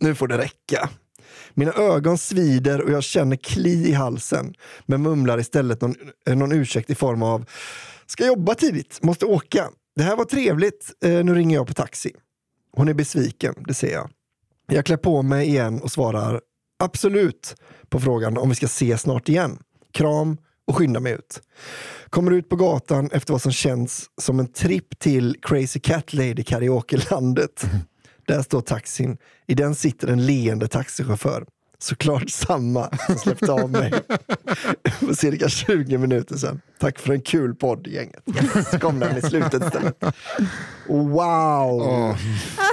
[0.00, 0.90] nu får det räcka.
[1.54, 4.54] Mina ögon svider och jag känner kli i halsen,
[4.86, 5.94] men mumlar istället någon,
[6.26, 7.44] eh, någon ursäkt i form av
[8.06, 9.68] Ska jobba tidigt, måste åka.
[9.96, 12.12] Det här var trevligt, eh, nu ringer jag på taxi.
[12.72, 14.10] Hon är besviken, det ser jag.
[14.68, 16.40] Jag klär på mig igen och svarar
[16.78, 17.54] absolut
[17.88, 19.58] på frågan om vi ska ses snart igen.
[19.92, 21.42] Kram och skyndar mig ut.
[22.10, 26.42] Kommer ut på gatan efter vad som känns som en tripp till Crazy Cat Lady
[26.42, 27.64] karaoke-landet.
[28.26, 29.16] Där står taxin.
[29.46, 31.46] I den sitter en leende taxichaufför.
[31.78, 33.92] Såklart samma som släppte av mig
[34.84, 36.60] för cirka 20 minuter sedan.
[36.78, 38.22] Tack för en kul podd gänget.
[38.26, 40.04] Yes, kom den i slutet istället.
[40.86, 41.80] Wow!
[41.82, 42.16] Åh,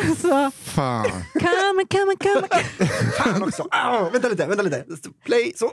[0.04, 1.06] Alltså, fan.
[1.34, 2.48] come, come, come.
[3.18, 3.68] Fan också!
[3.72, 4.84] Ah, vänta lite, vänta lite.
[5.26, 5.72] Play, så.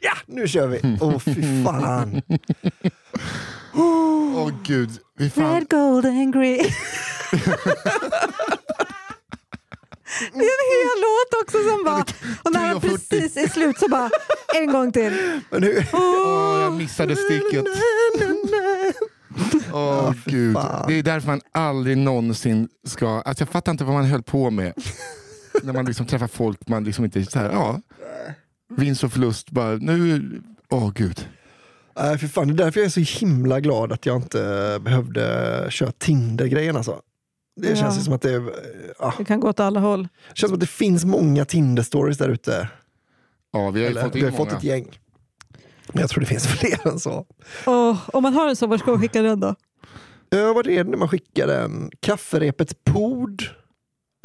[0.00, 0.98] Ja, nu kör vi!
[1.00, 2.22] Åh oh, fy fan.
[3.74, 4.90] Åh gud.
[5.18, 5.54] Vi fan.
[5.54, 6.66] Red, gold and green.
[10.20, 12.04] Det är en hel låt också som bara...
[12.42, 12.88] Och när han 3.40.
[12.88, 14.10] precis är slut så bara
[14.54, 15.40] en gång till.
[15.50, 15.86] Men hur?
[15.92, 17.64] Åh, jag missade sticket.
[19.72, 20.54] Åh gud.
[20.54, 20.84] fan.
[20.88, 23.08] Det är därför man aldrig någonsin ska...
[23.08, 24.72] Alltså jag fattar inte vad man höll på med.
[25.62, 27.24] När man liksom träffar folk man liksom inte...
[27.24, 27.80] Så här, ja.
[28.76, 29.50] Vinst och förlust.
[29.50, 30.22] Bara, nu...
[30.70, 31.28] Åh gud.
[31.98, 35.66] Nej, för fan, det är därför jag är så himla glad att jag inte behövde
[35.70, 36.76] köra Tinder-grejen.
[36.76, 37.00] Alltså.
[37.56, 37.76] Det Ja.
[37.76, 38.52] känns som att det, är,
[38.98, 40.02] ja, Det kan gå åt alla håll.
[40.02, 42.68] det känns som att det finns många Tinder-stories där ute.
[43.52, 44.98] Ja, vi har ju Eller, fått Vi har fått ett gäng.
[45.92, 47.26] Men jag tror det finns fler än så.
[47.66, 49.54] Oh, om man har en så, var ska man skicka den då?
[50.30, 51.90] Ja, vad är det när man skickar den?
[52.00, 53.42] Kafferepet pod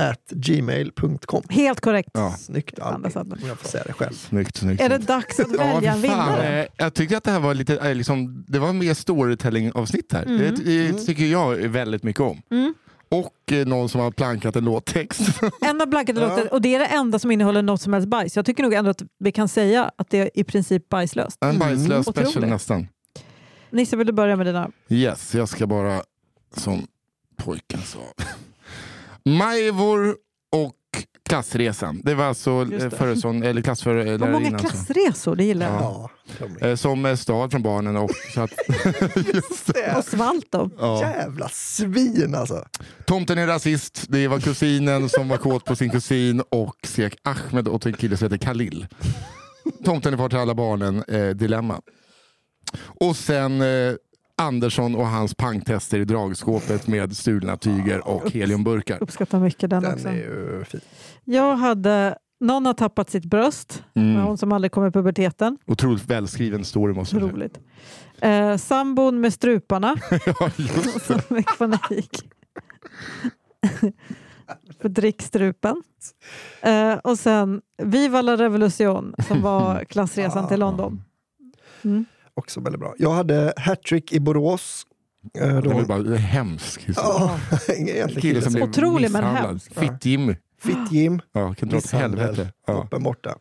[0.01, 1.43] at gmail.com.
[1.49, 2.09] Helt korrekt.
[2.13, 2.35] Ja.
[2.39, 4.13] Snyggt Albin, om jag får säga det själv.
[4.13, 4.81] Snyggt, snyggt.
[4.81, 6.27] Är det dags att Ja, välja en för fan.
[6.35, 6.61] vinnare?
[6.63, 10.23] Eh, Jag tyckte att det här var lite, eh, liksom, det var mer storytelling-avsnitt här.
[10.25, 10.37] Mm.
[10.37, 12.41] Det, det tycker jag väldigt mycket om.
[12.51, 12.73] Mm.
[13.11, 15.21] Och eh, någon som har plankat en låttext.
[15.61, 16.27] Enda blankade Ja.
[16.27, 18.35] låten, och det är det enda som innehåller något som helst bajs.
[18.35, 21.37] Jag tycker nog ändå att vi kan säga att det är i princip bajslöst.
[21.45, 22.29] En bajslös otroligt.
[22.29, 22.87] special nästan.
[23.69, 24.71] Nisse, vill du börja med dina?
[24.89, 26.01] Yes, jag ska bara,
[26.55, 26.87] som
[27.37, 27.99] pojken sa.
[29.29, 30.15] Majvor
[30.51, 30.75] och
[31.31, 32.01] klassresan.
[32.03, 36.09] Det var alltså eh, föreson, eller Vad många klassresor, det gillar jag.
[36.59, 37.97] Ja, eh, som eh, stad från barnen.
[37.97, 38.51] Och, så att,
[39.33, 39.95] just det.
[39.97, 40.71] Och svalt dem.
[40.79, 41.01] Ja.
[41.01, 42.65] Jävla svin alltså.
[43.05, 44.05] Tomten är rasist.
[44.09, 48.17] Det var kusinen som var kåt på sin kusin och skrek Ahmed åt en kille
[48.17, 48.87] som heter Khalil.
[49.85, 51.03] Tomten är far till alla barnen.
[51.07, 51.81] Eh, dilemma.
[52.99, 53.93] Och sen eh,
[54.41, 58.97] Andersson och hans pangtester i dragskåpet med stulna tyger och heliumburkar.
[59.03, 60.07] Uppskattar mycket den, Den också.
[60.07, 60.81] är ju fin.
[61.25, 63.83] Jag hade Någon har tappat sitt bröst.
[63.95, 64.21] Mm.
[64.21, 65.57] Hon som aldrig kom i puberteten.
[65.67, 67.33] Otroligt välskriven story måste jag säga.
[67.33, 67.59] Roligt.
[68.21, 69.95] Eh, sambon med struparna.
[70.25, 70.49] ja,
[71.07, 72.29] som fick panik.
[74.81, 75.83] För drickstrupen.
[76.61, 81.03] Eh, och sen Viva la revolution som var klassresan till London.
[81.83, 82.05] Mm.
[82.33, 82.93] Också väldigt bra.
[82.97, 84.85] Jag hade hattrick i Borås.
[85.39, 87.39] Eh, Det var bara en hemsk historia.
[87.69, 89.45] Egentligen Kille som blev Otrolig men misshandlad.
[89.45, 89.75] hemsk.
[90.61, 90.85] Fitt-Jimmy.
[90.85, 92.51] Fitt-Jim, Ja, kan dra åt helvete.
[92.67, 92.73] Ja.
[92.73, 93.35] kroppen borta.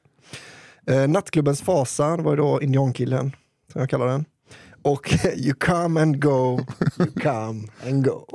[0.86, 3.36] Eh, nattklubbens fasa, det var ju då indiankillen,
[3.72, 4.24] som jag kallar den.
[4.82, 6.60] Och You come and go,
[6.98, 8.26] you come and go.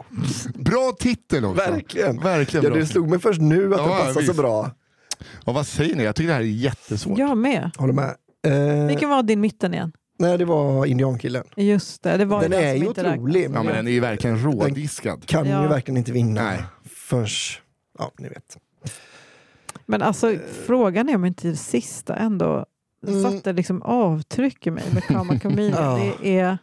[0.55, 1.71] Bra titel också.
[1.71, 2.19] Verkligen.
[2.19, 2.79] Verkligen Ja, bra.
[2.79, 4.71] det slog mig först nu att Ja, det passar så bra.
[5.45, 6.03] Och vad säger ni?
[6.03, 7.17] Jag tycker det här är jättesvårt.
[7.17, 7.71] Jag med.
[7.77, 8.15] Håller med.
[8.47, 9.91] Eh, Vilken var din mitten igen?
[10.19, 11.43] Nej, det var indiankillen.
[11.55, 13.43] Just det, det var Den ju är ju inte otrolig.
[13.53, 15.25] Ja, men den är ju verkligen rådiskad.
[15.27, 15.61] Kan Ja.
[15.61, 16.63] ju verkligen inte vinna Nej.
[16.89, 17.27] förrän,
[17.99, 18.57] ja ni vet.
[19.85, 20.35] Men alltså
[20.65, 22.65] frågan är om inte det sista ändå
[23.07, 23.23] Mm.
[23.23, 25.83] satte liksom avtryck i mig med Kama Kaminen.
[25.83, 25.99] Ja.
[26.21, 26.57] Det är,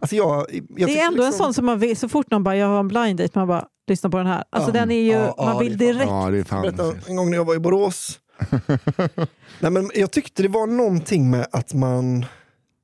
[0.00, 0.46] Alltså jag,
[0.76, 2.66] jag det är ändå en liksom- sån som man vill, så fort någon bara jag
[2.66, 4.44] har en blind date, man bara lyssna på den här.
[4.50, 4.72] Alltså Ja.
[4.80, 6.06] den är ju, Ja, man vill direkt.
[6.10, 6.62] Ja, det är fan.
[6.62, 8.20] Berätta en gång när jag var i Borås
[9.60, 12.24] Nej, men jag tyckte det var någonting med att man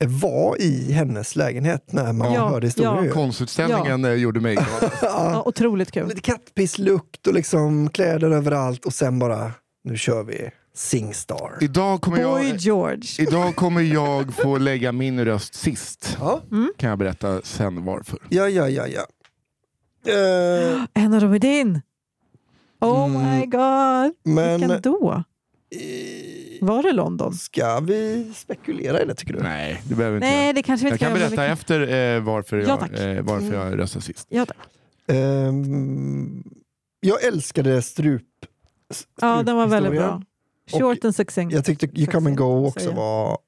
[0.06, 3.04] var i hennes lägenhet när man Ja, hörde historier.
[3.04, 3.12] ja.
[3.12, 4.92] Konstutställningen eh, gjorde mig glad.
[5.02, 6.08] Ja, otroligt kul.
[6.08, 9.52] Lite kattpisslukt och liksom kläder överallt och sen bara,
[9.84, 11.58] nu kör vi Singstar.
[11.60, 13.08] Idag kommer, Boy jag, George.
[13.18, 16.16] idag kommer jag få lägga min röst sist.
[16.20, 16.40] Ja,
[16.76, 18.18] Kan jag berätta sen varför.
[18.28, 18.86] ja, ja, ja.
[18.86, 19.02] ja.
[20.12, 21.80] Eh, En av dem är din.
[22.80, 23.30] Oh Mm.
[23.40, 24.14] my god.
[24.34, 25.22] men Vilken då?
[26.60, 27.32] Var det London?
[27.34, 29.42] ska vi spekulera i det tycker du?
[29.42, 30.34] Nej, det behöver inte jag.
[30.34, 32.88] Nej, det kanske vi Jag inte kan göra, men berätta vi efter eh, varför, Ja,
[32.92, 34.26] jag, eh, varför jag röstar sist.
[34.30, 34.56] Ja, tack.
[35.06, 36.42] Ehm,
[37.00, 38.22] jag älskade strup.
[39.20, 40.22] ja, den var väldigt bra.
[40.70, 41.54] Short and succinct.
[41.54, 43.38] Jag tyckte You Come and Go också var...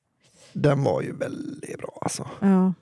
[0.52, 2.28] Den var ju väldigt bra alltså.
[2.40, 2.72] Ja.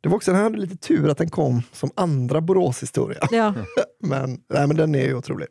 [0.00, 3.28] Det var också, den hade lite tur att den kom som andra Borås-historia.
[3.30, 3.54] Ja.
[4.02, 5.48] Men, nej, men den är ju otrolig.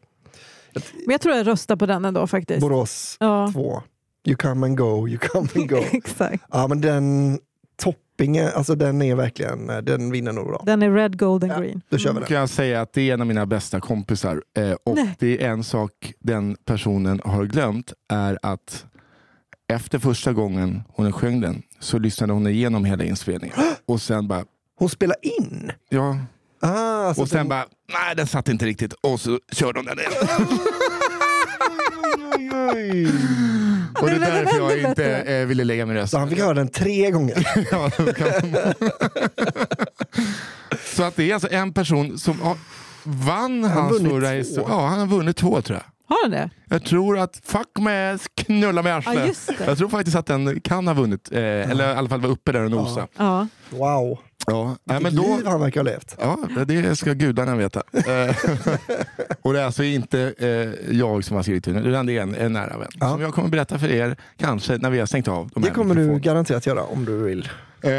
[0.73, 2.61] Men jag tror jag röstar på den ändå faktiskt.
[2.61, 3.81] Borås Ja, 2.
[4.27, 5.77] You come and go, you come and go.
[5.91, 6.43] exakt.
[6.51, 7.39] ja men den
[7.81, 10.63] toppingen, alltså den är verkligen, den vinner nog bra.
[10.65, 11.59] Den är red, gold and Ja.
[11.59, 11.81] green.
[11.89, 12.27] Då kör vi Då den.
[12.27, 14.43] kan jag säga att det är en av mina bästa kompisar.
[14.57, 15.15] Eh, och Nej.
[15.19, 18.85] det är en sak den personen har glömt är att
[19.73, 23.55] efter första gången hon sjöng den så lyssnade hon igenom hela inspelningen.
[23.85, 25.71] Och sen bara, Hon spelar in.
[25.89, 26.17] ja.
[26.61, 26.67] Ah,
[27.07, 28.93] alltså Och sen den- bara, nej den satt inte riktigt.
[28.93, 30.11] Och så körde hon den igen.
[34.01, 36.11] Och det är därför jag inte eh, ville lägga min röst.
[36.11, 37.47] så han fick höra den tre gånger.
[37.71, 37.91] Ja,
[40.95, 42.57] så att det är alltså en person som har,
[43.03, 44.65] vann har hans förra historia.
[44.69, 46.15] Ja, han har vunnit två tror jag.
[46.15, 46.49] Har den det?
[46.69, 49.37] Jag tror att Fuck med knulla med arslet.
[49.57, 49.65] det.
[49.65, 52.51] jag tror faktiskt att den kan ha vunnit, eh, eller i alla fall var uppe
[52.51, 53.07] där och nosa.
[53.17, 53.47] Ja.
[53.69, 54.19] Wow,
[54.49, 54.75] Ja.
[54.83, 56.15] Vilket men då, liv han verkar ha levt.
[56.19, 57.83] ja, det ska gudarna veta.
[57.93, 58.35] Eh,
[59.41, 62.35] och det är alltså inte eh, jag som har skrivit den, utan det är en,
[62.35, 62.87] en nära vän.
[62.99, 63.09] Ja.
[63.09, 65.75] Som jag kommer berätta för er, kanske när vi har stängt av de Det här
[65.75, 67.49] kommer du garanterat göra om du vill.
[67.81, 67.89] Eh,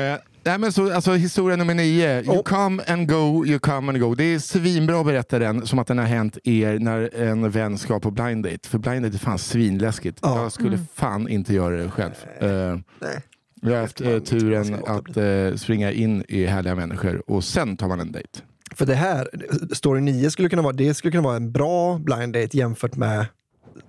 [0.44, 2.22] nej men så, alltså, historia nummer nio.
[2.22, 2.42] You Oh.
[2.42, 4.14] come and go, you come and go.
[4.14, 7.78] Det är svinbra att berätta den som att den har hänt er när en vän
[7.78, 8.68] ska på blind date.
[8.68, 10.18] För blind date är fan svinläskigt.
[10.22, 10.42] Ja.
[10.42, 10.86] Jag skulle Mm.
[10.94, 12.12] fan inte göra det själv.
[12.40, 13.20] Eh, Nej.
[13.60, 17.88] Jag har haft eh, turen att eh, springa in i härliga människor och sen tar
[17.88, 18.28] man en dejt.
[18.74, 19.28] För det här,
[19.74, 23.26] story 9 skulle kunna vara, det skulle kunna vara en bra blind date jämfört med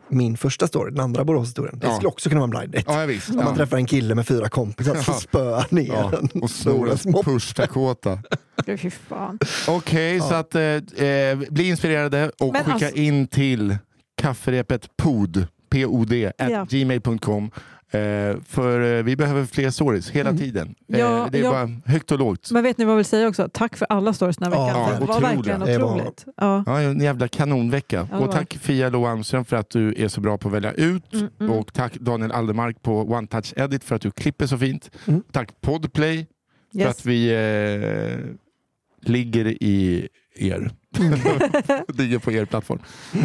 [0.08, 1.80] min första story, den andra Boråshistorien.
[1.80, 1.94] Det Ja.
[1.96, 2.86] skulle också kunna vara en blind date.
[2.94, 3.30] Ja, ja, visst.
[3.30, 3.56] Om man Ja.
[3.56, 5.14] träffar en kille med fyra kompisar så Ja.
[5.16, 6.42] spöar ner Ja, den.
[6.42, 7.30] och snor en moppe.
[7.32, 8.20] push Dakota.
[8.78, 9.40] Fy fan.
[9.68, 13.78] Okej, så att eh, eh, bli inspirerade och Men skicka alltså- in till
[14.22, 16.66] kafferepet pod, P-O-D, at Ja.
[16.70, 17.52] gmail.com.
[17.94, 20.42] Eh, för eh, vi behöver fler stories hela Mm.
[20.42, 20.76] tiden.
[20.88, 21.52] Ja, eh, det är ja.
[21.52, 22.52] bara högt och lågt.
[22.52, 23.50] Men vet ni vad jag vill säga också?
[23.54, 25.00] Tack för alla stories den här Ja, veckan.
[25.02, 25.36] det var otroliga.
[25.36, 26.26] verkligen Det var- otroligt.
[26.38, 26.64] Ja.
[26.66, 28.08] Ja, en jävla kanonvecka.
[28.12, 30.72] Ja, och tack Fia Lo Almström för att du är så bra på att välja
[30.72, 31.14] ut.
[31.14, 31.52] Mm, mm.
[31.52, 34.92] Och tack Daniel Aldermark på One Touch Edit för att du klipper så fint.
[35.08, 35.24] Mm.
[35.32, 36.28] Tack Podplay
[36.72, 36.88] för Yes.
[36.90, 40.72] att vi eh, ligger i er.
[41.98, 42.80] ligger på er plattform.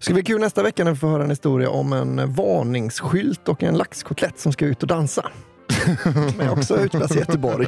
[0.00, 3.62] Ska bli kul nästa vecka när vi får höra en historia om en varningsskylt och
[3.62, 5.30] en laxkotlett som ska ut och dansa.
[6.36, 7.66] Men också utplats i Göteborg.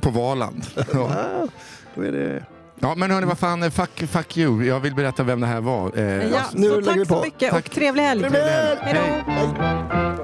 [0.00, 0.66] På Valand.
[0.76, 0.84] Ja.
[0.92, 1.48] Ja,
[1.94, 2.44] då är det...
[2.78, 4.64] ja men hörni, vad fan, fuck, fuck you.
[4.64, 5.98] Jag vill berätta vem det här var.
[5.98, 7.66] Eh, Ja, nu så tack vi så mycket Tack.
[7.66, 8.20] och trevlig helg.
[8.20, 8.78] Trevlig helg!
[8.80, 8.94] Hej
[9.26, 9.32] då.
[9.32, 10.16] Hej.